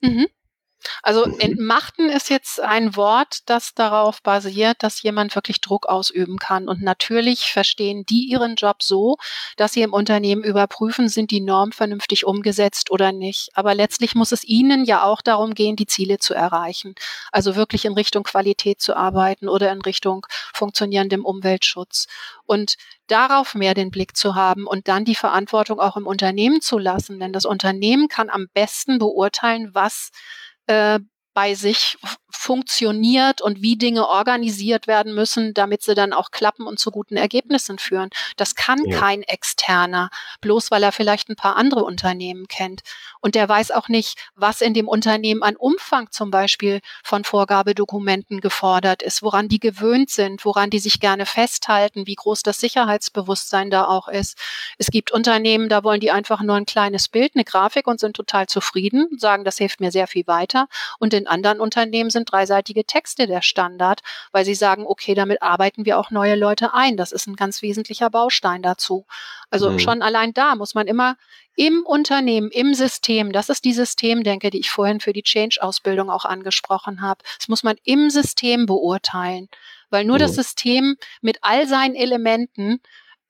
[0.00, 0.26] Mhm.
[1.02, 1.40] Also mhm.
[1.40, 6.68] entmachten ist jetzt ein Wort, das darauf basiert, dass jemand wirklich Druck ausüben kann.
[6.68, 9.16] Und natürlich verstehen die ihren Job so,
[9.56, 13.50] dass sie im Unternehmen überprüfen, sind die Normen vernünftig umgesetzt oder nicht.
[13.54, 16.94] Aber letztlich muss es ihnen ja auch darum gehen, die Ziele zu erreichen.
[17.30, 22.06] Also wirklich in Richtung Qualität zu arbeiten oder in Richtung funktionierendem Umweltschutz.
[22.44, 22.76] Und
[23.12, 27.20] darauf mehr den Blick zu haben und dann die Verantwortung auch im Unternehmen zu lassen.
[27.20, 30.10] Denn das Unternehmen kann am besten beurteilen, was
[30.66, 30.98] äh,
[31.34, 31.96] bei sich
[32.32, 37.16] funktioniert und wie Dinge organisiert werden müssen, damit sie dann auch klappen und zu guten
[37.16, 38.10] Ergebnissen führen.
[38.36, 38.98] Das kann ja.
[38.98, 40.10] kein Externer,
[40.40, 42.82] bloß weil er vielleicht ein paar andere Unternehmen kennt.
[43.20, 48.40] Und der weiß auch nicht, was in dem Unternehmen an Umfang zum Beispiel von Vorgabedokumenten
[48.40, 53.70] gefordert ist, woran die gewöhnt sind, woran die sich gerne festhalten, wie groß das Sicherheitsbewusstsein
[53.70, 54.36] da auch ist.
[54.78, 58.16] Es gibt Unternehmen, da wollen die einfach nur ein kleines Bild, eine Grafik und sind
[58.16, 60.68] total zufrieden, sagen, das hilft mir sehr viel weiter.
[60.98, 64.00] Und in anderen Unternehmen sind dreiseitige Texte der Standard,
[64.32, 66.96] weil sie sagen, okay, damit arbeiten wir auch neue Leute ein.
[66.96, 69.06] Das ist ein ganz wesentlicher Baustein dazu.
[69.50, 69.78] Also mhm.
[69.78, 71.16] schon allein da muss man immer
[71.54, 76.24] im Unternehmen, im System, das ist die Systemdenke, die ich vorhin für die Change-Ausbildung auch
[76.24, 77.22] angesprochen habe.
[77.38, 79.48] Das muss man im System beurteilen,
[79.90, 80.22] weil nur mhm.
[80.22, 82.80] das System mit all seinen Elementen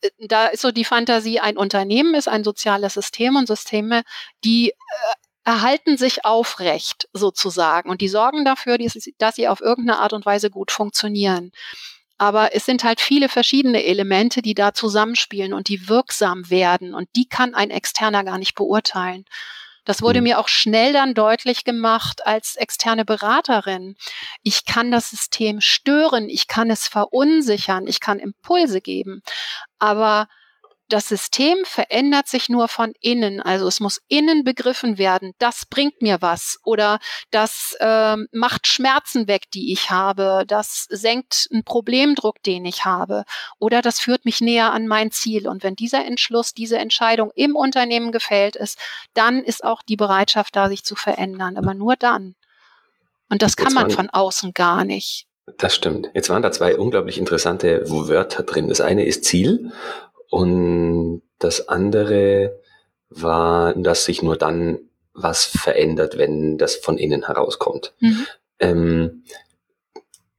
[0.02, 4.02] äh, da ist so die Fantasie, ein Unternehmen ist ein soziales System und Systeme,
[4.44, 4.74] die äh,
[5.44, 8.78] erhalten sich aufrecht sozusagen und die sorgen dafür,
[9.18, 11.52] dass sie auf irgendeine Art und Weise gut funktionieren.
[12.18, 17.08] Aber es sind halt viele verschiedene Elemente, die da zusammenspielen und die wirksam werden und
[17.16, 19.24] die kann ein Externer gar nicht beurteilen.
[19.84, 20.24] Das wurde mhm.
[20.24, 23.96] mir auch schnell dann deutlich gemacht als externe Beraterin.
[24.42, 29.22] Ich kann das System stören, ich kann es verunsichern, ich kann Impulse geben,
[29.80, 30.28] aber
[30.92, 33.40] das System verändert sich nur von innen.
[33.40, 36.98] Also es muss innen begriffen werden, das bringt mir was oder
[37.30, 43.24] das ähm, macht Schmerzen weg, die ich habe, das senkt einen Problemdruck, den ich habe
[43.58, 45.48] oder das führt mich näher an mein Ziel.
[45.48, 48.78] Und wenn dieser Entschluss, diese Entscheidung im Unternehmen gefällt ist,
[49.14, 51.56] dann ist auch die Bereitschaft da, sich zu verändern.
[51.56, 52.34] Aber nur dann.
[53.30, 55.26] Und das kann man von außen gar nicht.
[55.58, 56.10] Das stimmt.
[56.14, 58.68] Jetzt waren da zwei unglaublich interessante Wörter drin.
[58.68, 59.72] Das eine ist Ziel
[60.32, 62.58] und das andere
[63.10, 64.78] war, dass sich nur dann
[65.12, 67.92] was verändert, wenn das von innen herauskommt.
[68.00, 68.26] Mhm.
[68.58, 69.24] Ähm,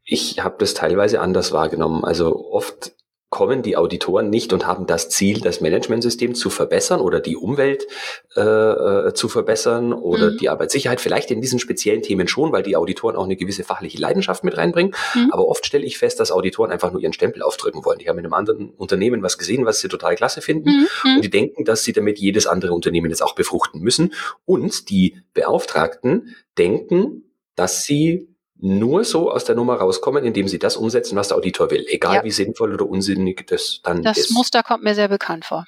[0.03, 2.03] ich habe das teilweise anders wahrgenommen.
[2.03, 2.95] Also oft
[3.33, 7.87] kommen die Auditoren nicht und haben das Ziel, das Managementsystem zu verbessern oder die Umwelt
[8.35, 10.37] äh, äh, zu verbessern oder mhm.
[10.37, 11.01] die Arbeitssicherheit.
[11.01, 14.55] Vielleicht in diesen speziellen Themen schon, weil die Auditoren auch eine gewisse fachliche Leidenschaft mit
[14.55, 14.93] reinbringen.
[15.15, 15.31] Mhm.
[15.31, 17.97] Aber oft stelle ich fest, dass Auditoren einfach nur ihren Stempel aufdrücken wollen.
[17.97, 20.87] Die haben in einem anderen Unternehmen was gesehen, was sie total klasse finden mhm.
[21.03, 21.15] mhm.
[21.15, 24.13] und die denken, dass sie damit jedes andere Unternehmen jetzt auch befruchten müssen.
[24.45, 27.23] Und die Beauftragten denken,
[27.55, 28.32] dass sie
[28.63, 31.85] nur so aus der Nummer rauskommen, indem sie das umsetzen, was der Auditor will.
[31.89, 32.23] Egal ja.
[32.23, 34.29] wie sinnvoll oder unsinnig das dann das ist.
[34.29, 35.65] Das Muster kommt mir sehr bekannt vor.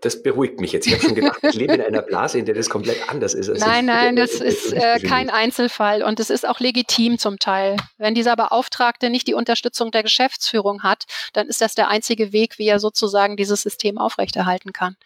[0.00, 0.86] das beruhigt mich jetzt.
[0.86, 3.48] Ich habe schon gedacht, ich lebe in einer Blase, in der das komplett anders ist.
[3.60, 7.76] nein, nein, das ist äh, kein Einzelfall und es ist auch legitim zum Teil.
[7.98, 11.04] Wenn dieser Beauftragte nicht die Unterstützung der Geschäftsführung hat,
[11.34, 14.96] dann ist das der einzige Weg, wie er sozusagen dieses System aufrechterhalten kann.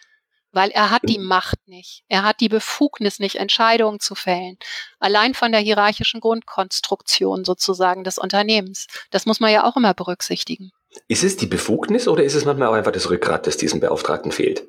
[0.53, 2.05] Weil er hat die Macht nicht.
[2.09, 4.57] Er hat die Befugnis nicht, Entscheidungen zu fällen.
[4.99, 8.87] Allein von der hierarchischen Grundkonstruktion sozusagen des Unternehmens.
[9.11, 10.71] Das muss man ja auch immer berücksichtigen.
[11.07, 14.33] Ist es die Befugnis oder ist es manchmal auch einfach das Rückgrat, das diesem Beauftragten
[14.33, 14.67] fehlt?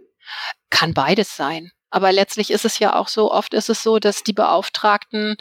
[0.69, 1.71] Kann beides sein.
[1.89, 5.37] Aber letztlich ist es ja auch so, oft ist es so, dass die Beauftragten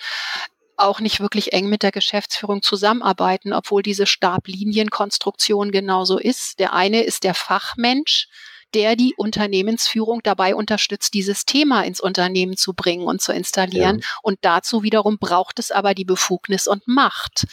[0.76, 6.58] auch nicht wirklich eng mit der Geschäftsführung zusammenarbeiten, obwohl diese Stablinienkonstruktion genauso ist.
[6.60, 8.28] Der eine ist der Fachmensch,
[8.74, 14.00] der die Unternehmensführung dabei unterstützt, dieses Thema ins Unternehmen zu bringen und zu installieren.
[14.00, 14.06] Ja.
[14.22, 17.46] Und dazu wiederum braucht es aber die Befugnis und Macht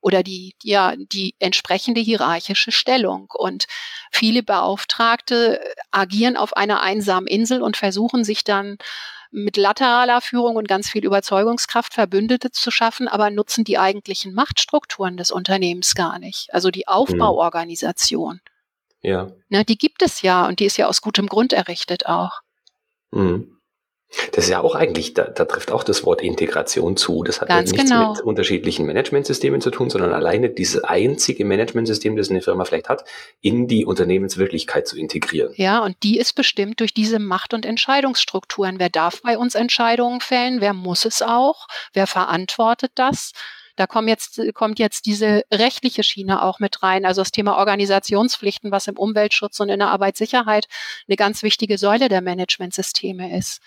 [0.00, 3.28] oder die, ja, die entsprechende hierarchische Stellung.
[3.32, 3.66] Und
[4.10, 5.60] viele Beauftragte
[5.90, 8.78] agieren auf einer einsamen Insel und versuchen sich dann
[9.30, 15.16] mit lateraler Führung und ganz viel Überzeugungskraft Verbündete zu schaffen, aber nutzen die eigentlichen Machtstrukturen
[15.16, 16.52] des Unternehmens gar nicht.
[16.52, 16.92] Also die mhm.
[16.94, 18.40] Aufbauorganisation.
[19.02, 19.32] Ja.
[19.48, 22.40] Ne, die gibt es ja und die ist ja aus gutem Grund errichtet auch.
[23.10, 23.58] Mhm.
[24.32, 27.22] Das ist ja auch eigentlich, da, da trifft auch das Wort Integration zu.
[27.22, 28.12] Das hat Ganz ja nichts genau.
[28.12, 33.04] mit unterschiedlichen Managementsystemen zu tun, sondern alleine dieses einzige Managementsystem, das eine Firma vielleicht hat,
[33.40, 35.52] in die Unternehmenswirklichkeit zu integrieren.
[35.56, 38.78] Ja, und die ist bestimmt durch diese Macht- und Entscheidungsstrukturen.
[38.78, 40.60] Wer darf bei uns Entscheidungen fällen?
[40.60, 41.66] Wer muss es auch?
[41.94, 43.32] Wer verantwortet das?
[43.76, 47.04] Da kommt jetzt, kommt jetzt diese rechtliche Schiene auch mit rein.
[47.04, 50.66] Also das Thema Organisationspflichten, was im Umweltschutz und in der Arbeitssicherheit
[51.08, 53.60] eine ganz wichtige Säule der Managementsysteme ist.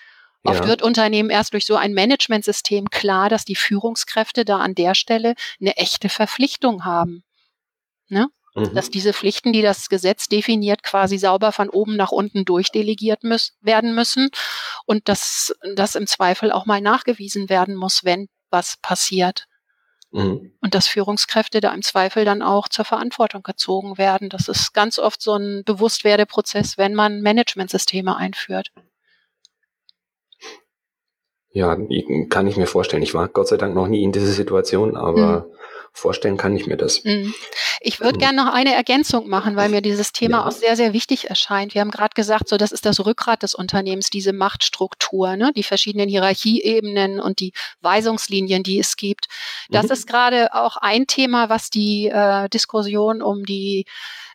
[0.43, 0.67] Oft ja.
[0.67, 5.33] wird Unternehmen erst durch so ein Managementsystem klar, dass die Führungskräfte da an der Stelle
[5.59, 7.23] eine echte Verpflichtung haben.
[8.09, 8.27] Ne?
[8.53, 8.75] Mhm.
[8.75, 13.53] Dass diese Pflichten, die das Gesetz definiert, quasi sauber von oben nach unten durchdelegiert müß,
[13.61, 14.29] werden müssen
[14.85, 19.47] und dass das im Zweifel auch mal nachgewiesen werden muss, wenn was passiert.
[20.15, 20.53] Mhm.
[20.61, 24.29] Und dass Führungskräfte da im Zweifel dann auch zur Verantwortung gezogen werden.
[24.29, 28.71] Das ist ganz oft so ein Bewusstwerdeprozess, wenn man Managementsysteme einführt.
[31.51, 31.77] Ja,
[32.29, 33.03] kann ich mir vorstellen.
[33.03, 35.55] Ich war Gott sei Dank noch nie in dieser Situation, aber mhm.
[35.95, 37.03] Vorstellen kann ich mir das.
[37.03, 37.33] Mhm.
[37.79, 38.19] Ich würde mhm.
[38.19, 40.45] gerne noch eine Ergänzung machen, weil mir dieses Thema ja.
[40.45, 41.73] auch sehr, sehr wichtig erscheint.
[41.73, 45.51] Wir haben gerade gesagt, so das ist das Rückgrat des Unternehmens, diese Machtstruktur, ne?
[45.55, 49.27] die verschiedenen Hierarchieebenen und die Weisungslinien, die es gibt.
[49.69, 49.91] Das mhm.
[49.91, 53.85] ist gerade auch ein Thema, was die äh, Diskussion um die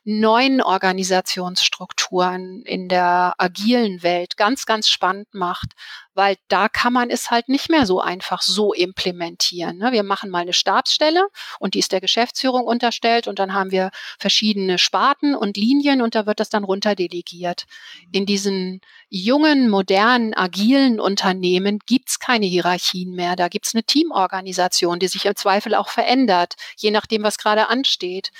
[0.04, 5.74] neuen Organisationsstrukturen in der agilen Welt ganz, ganz spannend macht,
[6.14, 9.78] weil da kann man es halt nicht mehr so einfach so implementieren.
[9.78, 9.92] Ne?
[9.92, 11.28] Wir machen mal eine Stabsstelle
[11.58, 16.14] und die ist der Geschäftsführung unterstellt und dann haben wir verschiedene Sparten und Linien und
[16.14, 17.66] da wird das dann runterdelegiert.
[18.10, 18.80] In diesen
[19.10, 23.36] jungen, modernen, agilen Unternehmen gibt's keine Hierarchien mehr.
[23.36, 28.30] Da gibt's eine Teamorganisation, die sich im Zweifel auch verändert, je nachdem, was gerade ansteht.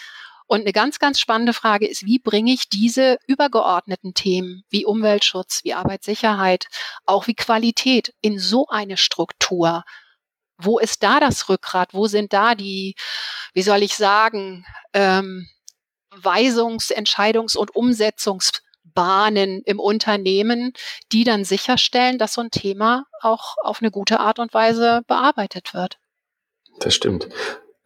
[0.51, 5.61] Und eine ganz, ganz spannende Frage ist, wie bringe ich diese übergeordneten Themen wie Umweltschutz,
[5.63, 6.67] wie Arbeitssicherheit,
[7.07, 9.85] auch wie Qualität in so eine Struktur?
[10.59, 11.95] Wo ist da das Rückgrat?
[11.95, 12.97] Wo sind da die,
[13.55, 15.49] wie soll ich sagen, ähm,
[16.11, 20.73] Weisungs-, Entscheidungs- und Umsetzungsbahnen im Unternehmen,
[21.13, 25.75] die dann sicherstellen, dass so ein Thema auch auf eine gute Art und Weise bearbeitet
[25.75, 26.01] wird.
[26.81, 27.29] Das stimmt.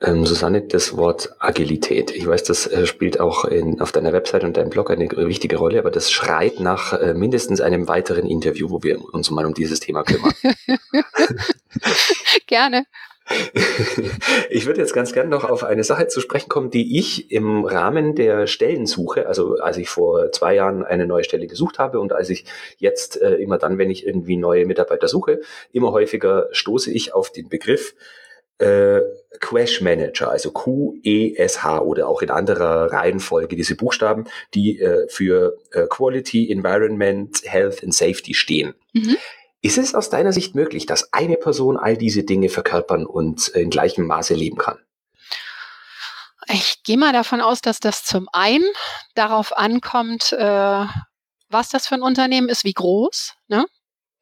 [0.04, 2.10] Ähm, Susanne, das Wort Agilität.
[2.10, 5.56] Ich weiß, das äh, spielt auch in, auf deiner Website und deinem Blog eine wichtige
[5.56, 9.54] Rolle, aber das schreit nach äh, mindestens einem weiteren Interview, wo wir uns mal um
[9.54, 10.32] dieses Thema kümmern.
[12.46, 12.84] Gerne.
[14.50, 17.64] Ich würde jetzt ganz gern noch auf eine Sache zu sprechen kommen, die ich im
[17.64, 22.12] Rahmen der Stellensuche, also als ich vor zwei Jahren eine neue Stelle gesucht habe und
[22.12, 22.44] als ich
[22.78, 25.40] jetzt äh, immer dann, wenn ich irgendwie neue Mitarbeiter suche,
[25.72, 27.94] immer häufiger stoße ich auf den Begriff
[28.58, 29.00] äh,
[29.40, 35.86] Quash Manager, also Q-E-S-H oder auch in anderer Reihenfolge diese Buchstaben, die äh, für äh,
[35.88, 38.74] Quality, Environment, Health and Safety stehen.
[38.92, 39.16] Mhm.
[39.60, 43.70] Ist es aus deiner Sicht möglich, dass eine Person all diese Dinge verkörpern und in
[43.70, 44.78] gleichem Maße leben kann?
[46.48, 48.66] Ich gehe mal davon aus, dass das zum einen
[49.14, 50.84] darauf ankommt, äh,
[51.48, 53.34] was das für ein Unternehmen ist, wie groß.
[53.48, 53.64] Ne?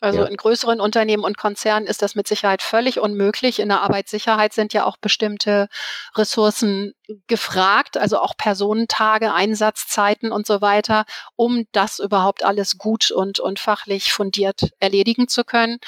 [0.03, 0.25] Also ja.
[0.27, 3.61] in größeren Unternehmen und Konzernen ist das mit Sicherheit völlig unmöglich.
[3.61, 5.69] In der Arbeitssicherheit sind ja auch bestimmte
[6.17, 6.95] Ressourcen
[7.29, 11.05] gefragt, also auch Personentage, Einsatzzeiten und so weiter,
[11.37, 15.79] um das überhaupt alles gut und, und fachlich fundiert erledigen zu können.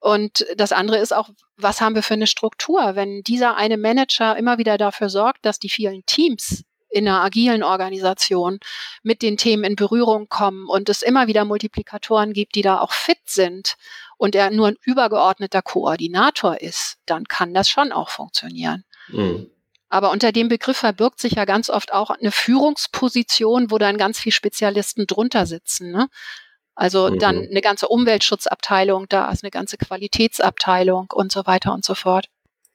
[0.00, 2.96] Und das andere ist auch, was haben wir für eine Struktur?
[2.96, 7.62] Wenn dieser eine Manager immer wieder dafür sorgt, dass die vielen Teams in einer agilen
[7.62, 8.58] Organisation
[9.02, 12.92] mit den Themen in Berührung kommen und es immer wieder Multiplikatoren gibt, die da auch
[12.92, 13.76] fit sind
[14.16, 18.84] und er nur ein übergeordneter Koordinator ist, dann kann das schon auch funktionieren.
[19.08, 19.50] Mhm.
[19.88, 24.18] Aber unter dem Begriff verbirgt sich ja ganz oft auch eine Führungsposition, wo dann ganz
[24.18, 25.90] viele Spezialisten drunter sitzen.
[25.90, 26.08] Ne?
[26.74, 27.18] Also mhm.
[27.18, 32.28] dann eine ganze Umweltschutzabteilung, da ist eine ganze Qualitätsabteilung und so weiter und so fort.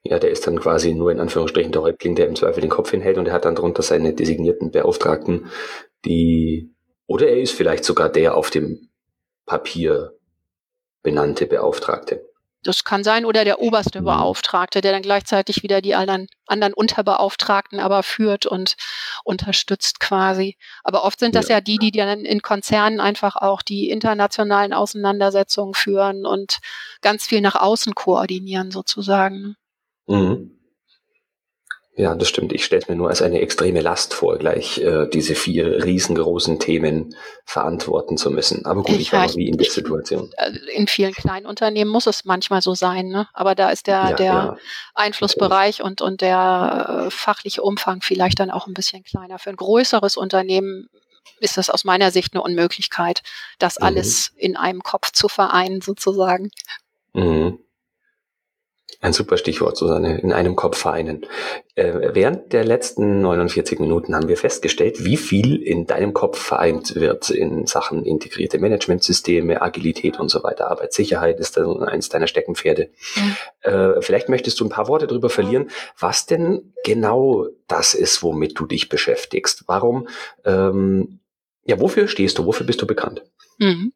[0.03, 2.91] Ja, der ist dann quasi nur in Anführungsstrichen der Häuptling, der im Zweifel den Kopf
[2.91, 5.49] hinhält und er hat dann drunter seine designierten Beauftragten,
[6.03, 6.73] die,
[7.07, 8.89] oder er ist vielleicht sogar der auf dem
[9.45, 10.13] Papier
[11.03, 12.21] benannte Beauftragte.
[12.63, 14.05] Das kann sein, oder der oberste mhm.
[14.05, 18.75] Beauftragte, der dann gleichzeitig wieder die anderen, anderen Unterbeauftragten aber führt und
[19.25, 20.57] unterstützt quasi.
[20.83, 24.73] Aber oft sind das ja, ja die, die dann in Konzernen einfach auch die internationalen
[24.73, 26.59] Auseinandersetzungen führen und
[27.01, 29.57] ganz viel nach außen koordinieren sozusagen.
[30.07, 30.53] Mhm.
[31.95, 32.53] Ja, das stimmt.
[32.53, 36.59] Ich stelle es mir nur als eine extreme Last vor, gleich äh, diese vier riesengroßen
[36.59, 38.65] Themen verantworten zu müssen.
[38.65, 40.31] Aber gut, ich, ich war noch nie in der Situation.
[40.37, 43.27] Äh, in vielen kleinen Unternehmen muss es manchmal so sein, ne?
[43.33, 44.57] Aber da ist der, ja, der ja.
[44.95, 49.37] Einflussbereich und, und der äh, fachliche Umfang vielleicht dann auch ein bisschen kleiner.
[49.37, 50.89] Für ein größeres Unternehmen
[51.39, 53.21] ist das aus meiner Sicht eine Unmöglichkeit,
[53.59, 53.85] das mhm.
[53.85, 56.49] alles in einem Kopf zu vereinen, sozusagen.
[57.13, 57.59] Mhm.
[59.03, 61.25] Ein super Stichwort, Susanne, in einem Kopf vereinen.
[61.75, 66.95] Äh, während der letzten 49 Minuten haben wir festgestellt, wie viel in deinem Kopf vereint
[66.95, 70.71] wird in Sachen integrierte Managementsysteme, Agilität und so weiter.
[70.71, 72.91] Arbeitssicherheit ist eins deiner Steckenpferde.
[73.17, 73.35] Mhm.
[73.59, 78.57] Äh, vielleicht möchtest du ein paar Worte darüber verlieren, was denn genau das ist, womit
[78.57, 79.65] du dich beschäftigst.
[79.67, 80.07] Warum,
[80.45, 81.19] ähm,
[81.65, 82.45] ja, wofür stehst du?
[82.45, 83.21] Wofür bist du bekannt?
[83.57, 83.91] Mhm.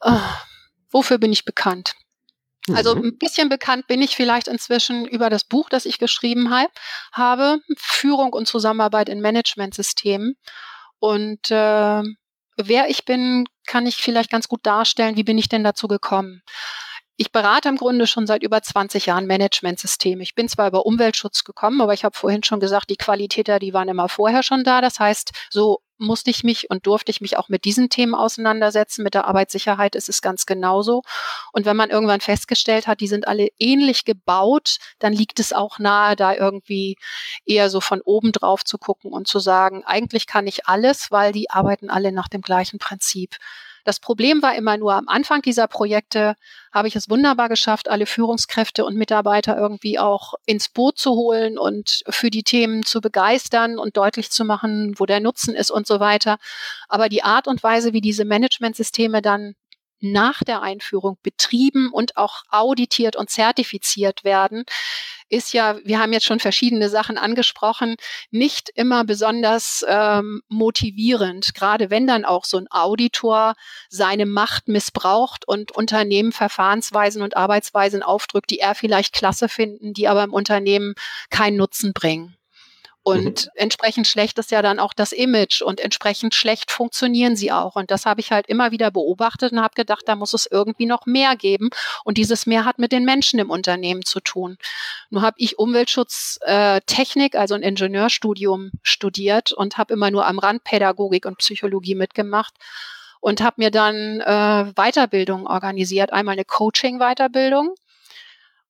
[0.00, 0.20] Oh,
[0.90, 1.96] wofür bin ich bekannt?
[2.72, 3.04] Also mhm.
[3.06, 6.50] ein bisschen bekannt bin ich vielleicht inzwischen über das Buch, das ich geschrieben
[7.12, 10.36] habe, Führung und Zusammenarbeit in Managementsystemen.
[11.00, 12.02] Und äh,
[12.56, 15.16] wer ich bin, kann ich vielleicht ganz gut darstellen.
[15.16, 16.42] Wie bin ich denn dazu gekommen?
[17.16, 20.22] Ich berate im Grunde schon seit über 20 Jahren Managementsysteme.
[20.22, 23.74] Ich bin zwar über Umweltschutz gekommen, aber ich habe vorhin schon gesagt, die Qualitäter, die
[23.74, 24.80] waren immer vorher schon da.
[24.80, 29.02] Das heißt, so musste ich mich und durfte ich mich auch mit diesen Themen auseinandersetzen.
[29.02, 31.02] Mit der Arbeitssicherheit ist es ganz genauso.
[31.52, 35.78] Und wenn man irgendwann festgestellt hat, die sind alle ähnlich gebaut, dann liegt es auch
[35.78, 36.96] nahe, da irgendwie
[37.46, 41.32] eher so von oben drauf zu gucken und zu sagen, eigentlich kann ich alles, weil
[41.32, 43.36] die arbeiten alle nach dem gleichen Prinzip.
[43.84, 46.36] Das Problem war immer nur am Anfang dieser Projekte
[46.72, 51.58] habe ich es wunderbar geschafft, alle Führungskräfte und Mitarbeiter irgendwie auch ins Boot zu holen
[51.58, 55.86] und für die Themen zu begeistern und deutlich zu machen, wo der Nutzen ist und
[55.86, 56.38] so weiter.
[56.88, 59.54] Aber die Art und Weise, wie diese Managementsysteme dann
[60.02, 64.64] nach der Einführung betrieben und auch auditiert und zertifiziert werden,
[65.32, 67.96] ist ja, wir haben jetzt schon verschiedene Sachen angesprochen,
[68.30, 73.54] nicht immer besonders ähm, motivierend, gerade wenn dann auch so ein Auditor
[73.88, 80.06] seine Macht missbraucht und Unternehmen Verfahrensweisen und Arbeitsweisen aufdrückt, die er vielleicht klasse finden, die
[80.06, 80.94] aber im Unternehmen
[81.30, 82.36] keinen Nutzen bringen.
[83.04, 83.50] Und mhm.
[83.56, 87.74] entsprechend schlecht ist ja dann auch das Image und entsprechend schlecht funktionieren sie auch.
[87.74, 90.86] Und das habe ich halt immer wieder beobachtet und habe gedacht, da muss es irgendwie
[90.86, 91.70] noch mehr geben.
[92.04, 94.56] Und dieses mehr hat mit den Menschen im Unternehmen zu tun.
[95.10, 100.62] Nur habe ich Umweltschutztechnik, äh, also ein Ingenieurstudium studiert und habe immer nur am Rand
[100.62, 102.54] Pädagogik und Psychologie mitgemacht
[103.20, 106.12] und habe mir dann äh, Weiterbildung organisiert.
[106.12, 107.74] Einmal eine Coaching-Weiterbildung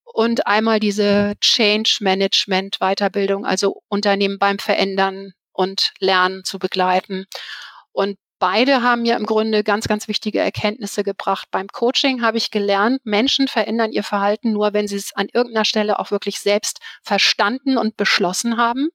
[0.05, 7.27] und einmal diese Change Management Weiterbildung, also Unternehmen beim Verändern und Lernen zu begleiten.
[7.93, 11.49] Und beide haben mir im Grunde ganz, ganz wichtige Erkenntnisse gebracht.
[11.51, 15.65] Beim Coaching habe ich gelernt, Menschen verändern ihr Verhalten nur, wenn sie es an irgendeiner
[15.65, 18.89] Stelle auch wirklich selbst verstanden und beschlossen haben.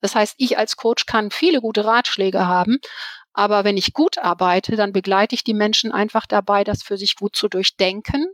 [0.00, 2.80] Das heißt, ich als Coach kann viele gute Ratschläge haben,
[3.32, 7.16] aber wenn ich gut arbeite, dann begleite ich die Menschen einfach dabei, das für sich
[7.16, 8.26] gut zu durchdenken,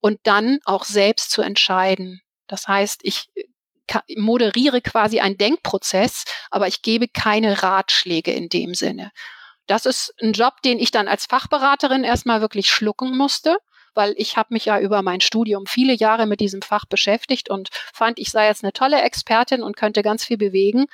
[0.00, 2.20] und dann auch selbst zu entscheiden.
[2.46, 3.44] Das heißt, ich äh,
[4.16, 9.10] moderiere quasi einen Denkprozess, aber ich gebe keine Ratschläge in dem Sinne.
[9.66, 13.58] Das ist ein Job, den ich dann als Fachberaterin erstmal wirklich schlucken musste,
[13.98, 17.68] weil ich habe mich ja über mein Studium viele Jahre mit diesem Fach beschäftigt und
[17.92, 20.86] fand, ich sei jetzt eine tolle Expertin und könnte ganz viel bewegen.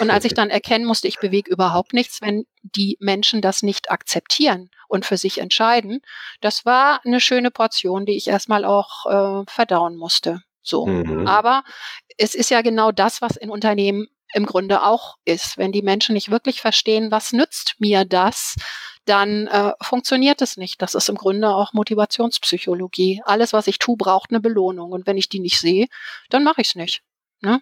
[0.00, 3.92] Und als ich dann erkennen musste, ich bewege überhaupt nichts, wenn die Menschen das nicht
[3.92, 6.00] akzeptieren und für sich entscheiden,
[6.40, 10.42] das war eine schöne Portion, die ich erstmal auch äh, verdauen musste.
[10.62, 10.86] So.
[10.86, 11.28] Mhm.
[11.28, 11.62] Aber
[12.16, 15.58] es ist ja genau das, was in Unternehmen im Grunde auch ist.
[15.58, 18.56] Wenn die Menschen nicht wirklich verstehen, was nützt mir das,
[19.04, 20.82] dann äh, funktioniert es nicht.
[20.82, 23.22] Das ist im Grunde auch Motivationspsychologie.
[23.24, 24.92] Alles, was ich tue, braucht eine Belohnung.
[24.92, 25.86] Und wenn ich die nicht sehe,
[26.28, 27.02] dann mache ich es nicht.
[27.40, 27.60] Ne?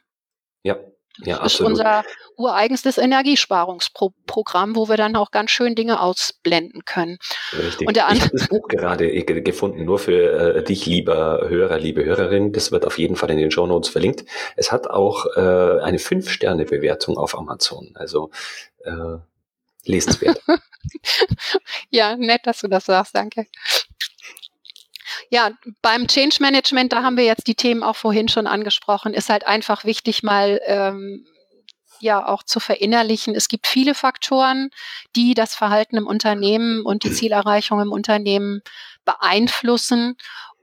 [0.62, 0.77] Ja.
[1.25, 2.05] Ja, das ist unser
[2.37, 7.19] ureigenstes Energiesparungsprogramm, wo wir dann auch ganz schön Dinge ausblenden können.
[7.57, 7.89] Richtig.
[7.89, 12.05] Und der ich habe das Buch gerade gefunden, nur für äh, dich, lieber Hörer, liebe
[12.05, 12.53] Hörerin.
[12.53, 14.25] Das wird auf jeden Fall in den Show Notes verlinkt.
[14.57, 17.93] Es hat auch äh, eine Fünf-Sterne-Bewertung auf Amazon.
[17.95, 18.31] Also
[18.85, 19.19] äh,
[19.87, 20.41] lesenswert.
[21.91, 23.47] ja, nett, dass du das sagst, danke.
[25.31, 25.51] Ja,
[25.83, 29.47] beim Change Management, da haben wir jetzt die Themen auch vorhin schon angesprochen, ist halt
[29.47, 31.27] einfach wichtig, mal ähm,
[32.01, 33.35] ja auch zu verinnerlichen.
[33.35, 34.70] Es gibt viele Faktoren,
[35.14, 38.61] die das Verhalten im Unternehmen und die Zielerreichung im Unternehmen
[39.05, 40.16] beeinflussen.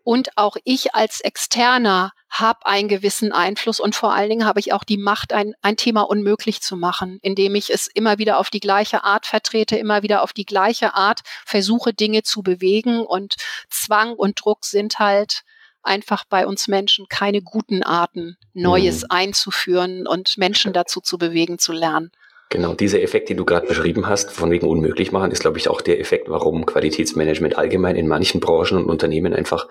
[0.04, 4.74] Und auch ich als Externer habe einen gewissen Einfluss und vor allen Dingen habe ich
[4.74, 8.50] auch die Macht, ein, ein Thema unmöglich zu machen, indem ich es immer wieder auf
[8.50, 13.06] die gleiche Art vertrete, immer wieder auf die gleiche Art versuche, Dinge zu bewegen.
[13.06, 13.36] Und
[13.70, 15.44] Zwang und Druck sind halt
[15.84, 19.08] einfach bei uns Menschen keine guten Arten, Neues mhm.
[19.10, 22.12] einzuführen und Menschen dazu zu bewegen, zu lernen.
[22.50, 25.70] Genau, dieser Effekt, den du gerade beschrieben hast, von wegen unmöglich machen, ist, glaube ich,
[25.70, 29.68] auch der Effekt, warum Qualitätsmanagement allgemein in manchen Branchen und Unternehmen einfach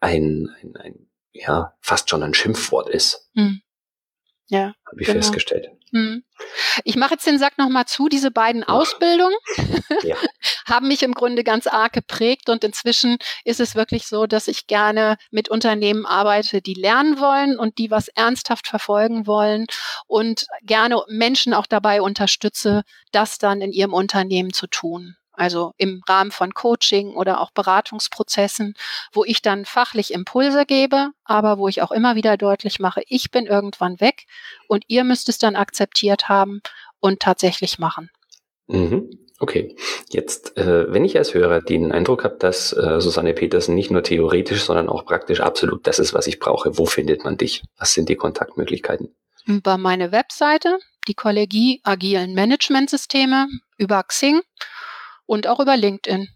[0.00, 1.05] ein, ein, ein
[1.40, 3.28] ja, fast schon ein Schimpfwort ist.
[3.34, 3.60] Hm.
[4.48, 4.74] Ja.
[4.86, 5.18] Habe ich genau.
[5.18, 5.70] festgestellt.
[5.92, 6.24] Hm.
[6.84, 8.08] Ich mache jetzt den Sack nochmal zu.
[8.08, 8.74] Diese beiden Ach.
[8.74, 9.36] Ausbildungen
[10.02, 10.16] ja.
[10.66, 14.66] haben mich im Grunde ganz arg geprägt und inzwischen ist es wirklich so, dass ich
[14.66, 19.66] gerne mit Unternehmen arbeite, die lernen wollen und die was ernsthaft verfolgen wollen
[20.06, 22.82] und gerne Menschen auch dabei unterstütze,
[23.12, 28.74] das dann in ihrem Unternehmen zu tun also im Rahmen von Coaching oder auch Beratungsprozessen,
[29.12, 33.30] wo ich dann fachlich Impulse gebe, aber wo ich auch immer wieder deutlich mache, ich
[33.30, 34.26] bin irgendwann weg
[34.68, 36.60] und ihr müsst es dann akzeptiert haben
[37.00, 38.10] und tatsächlich machen.
[38.66, 39.10] Mhm.
[39.38, 39.76] Okay,
[40.08, 44.02] jetzt, äh, wenn ich als Hörer den Eindruck habe, dass äh, Susanne Petersen nicht nur
[44.02, 47.62] theoretisch, sondern auch praktisch absolut das ist, was ich brauche, wo findet man dich?
[47.76, 49.14] Was sind die Kontaktmöglichkeiten?
[49.44, 54.40] Über meine Webseite, die Kollegie Agilen Managementsysteme, über Xing
[55.26, 56.28] und auch über LinkedIn.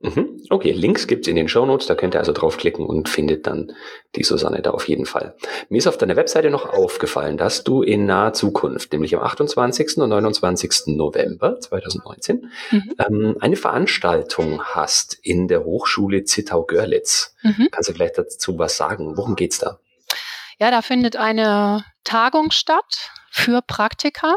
[0.00, 0.42] Mhm.
[0.50, 3.72] Okay, Links gibt's in den Show Notes, da könnt ihr also draufklicken und findet dann
[4.14, 5.34] die Susanne da auf jeden Fall.
[5.70, 9.96] Mir ist auf deiner Webseite noch aufgefallen, dass du in naher Zukunft, nämlich am 28.
[9.96, 10.94] und 29.
[10.96, 12.94] November 2019, mhm.
[12.98, 17.34] ähm, eine Veranstaltung hast in der Hochschule Zittau-Görlitz.
[17.42, 17.68] Mhm.
[17.72, 19.16] Kannst du vielleicht dazu was sagen?
[19.16, 19.80] Worum geht's da?
[20.60, 24.36] Ja, da findet eine Tagung statt für Praktiker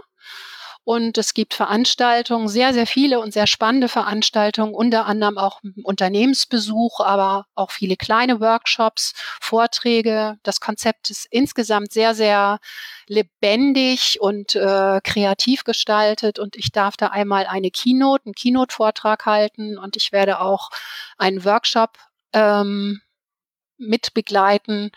[0.83, 6.99] und es gibt Veranstaltungen, sehr, sehr viele und sehr spannende Veranstaltungen, unter anderem auch Unternehmensbesuch,
[6.99, 10.37] aber auch viele kleine Workshops, Vorträge.
[10.41, 12.59] Das Konzept ist insgesamt sehr, sehr
[13.07, 16.39] lebendig und äh, kreativ gestaltet.
[16.39, 20.69] Und ich darf da einmal eine Keynote, einen Keynote-Vortrag halten und ich werde auch
[21.17, 21.97] einen Workshop
[22.33, 23.01] ähm,
[23.77, 24.91] mit begleiten,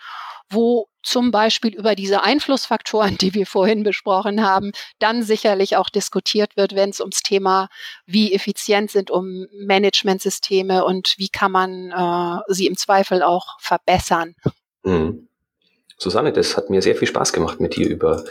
[0.50, 6.56] wo zum Beispiel über diese Einflussfaktoren, die wir vorhin besprochen haben, dann sicherlich auch diskutiert
[6.56, 7.68] wird, wenn es ums Thema,
[8.06, 14.34] wie effizient sind um Managementsysteme und wie kann man äh, sie im Zweifel auch verbessern.
[14.84, 15.28] Mhm.
[15.98, 18.24] Susanne, das hat mir sehr viel Spaß gemacht, mit dir über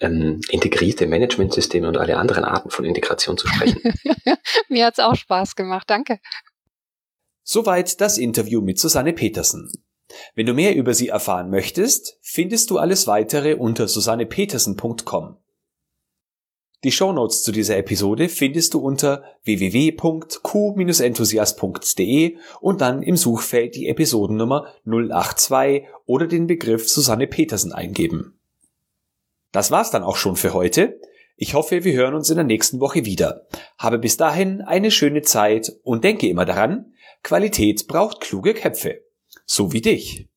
[0.00, 3.80] ähm, integrierte Managementsysteme und alle anderen Arten von Integration zu sprechen.
[4.68, 6.18] mir hat es auch Spaß gemacht, danke.
[7.42, 9.70] Soweit das Interview mit Susanne Petersen.
[10.34, 15.36] Wenn du mehr über sie erfahren möchtest, findest du alles weitere unter susannepetersen.com.
[16.82, 24.72] Die Shownotes zu dieser Episode findest du unter www.q-enthusiast.de und dann im Suchfeld die Episodennummer
[24.86, 28.40] 082 oder den Begriff Susanne Petersen eingeben.
[29.52, 30.98] Das war's dann auch schon für heute.
[31.36, 33.46] Ich hoffe, wir hören uns in der nächsten Woche wieder.
[33.76, 39.02] Habe bis dahin eine schöne Zeit und denke immer daran, Qualität braucht kluge Köpfe
[39.50, 40.29] so wie dich.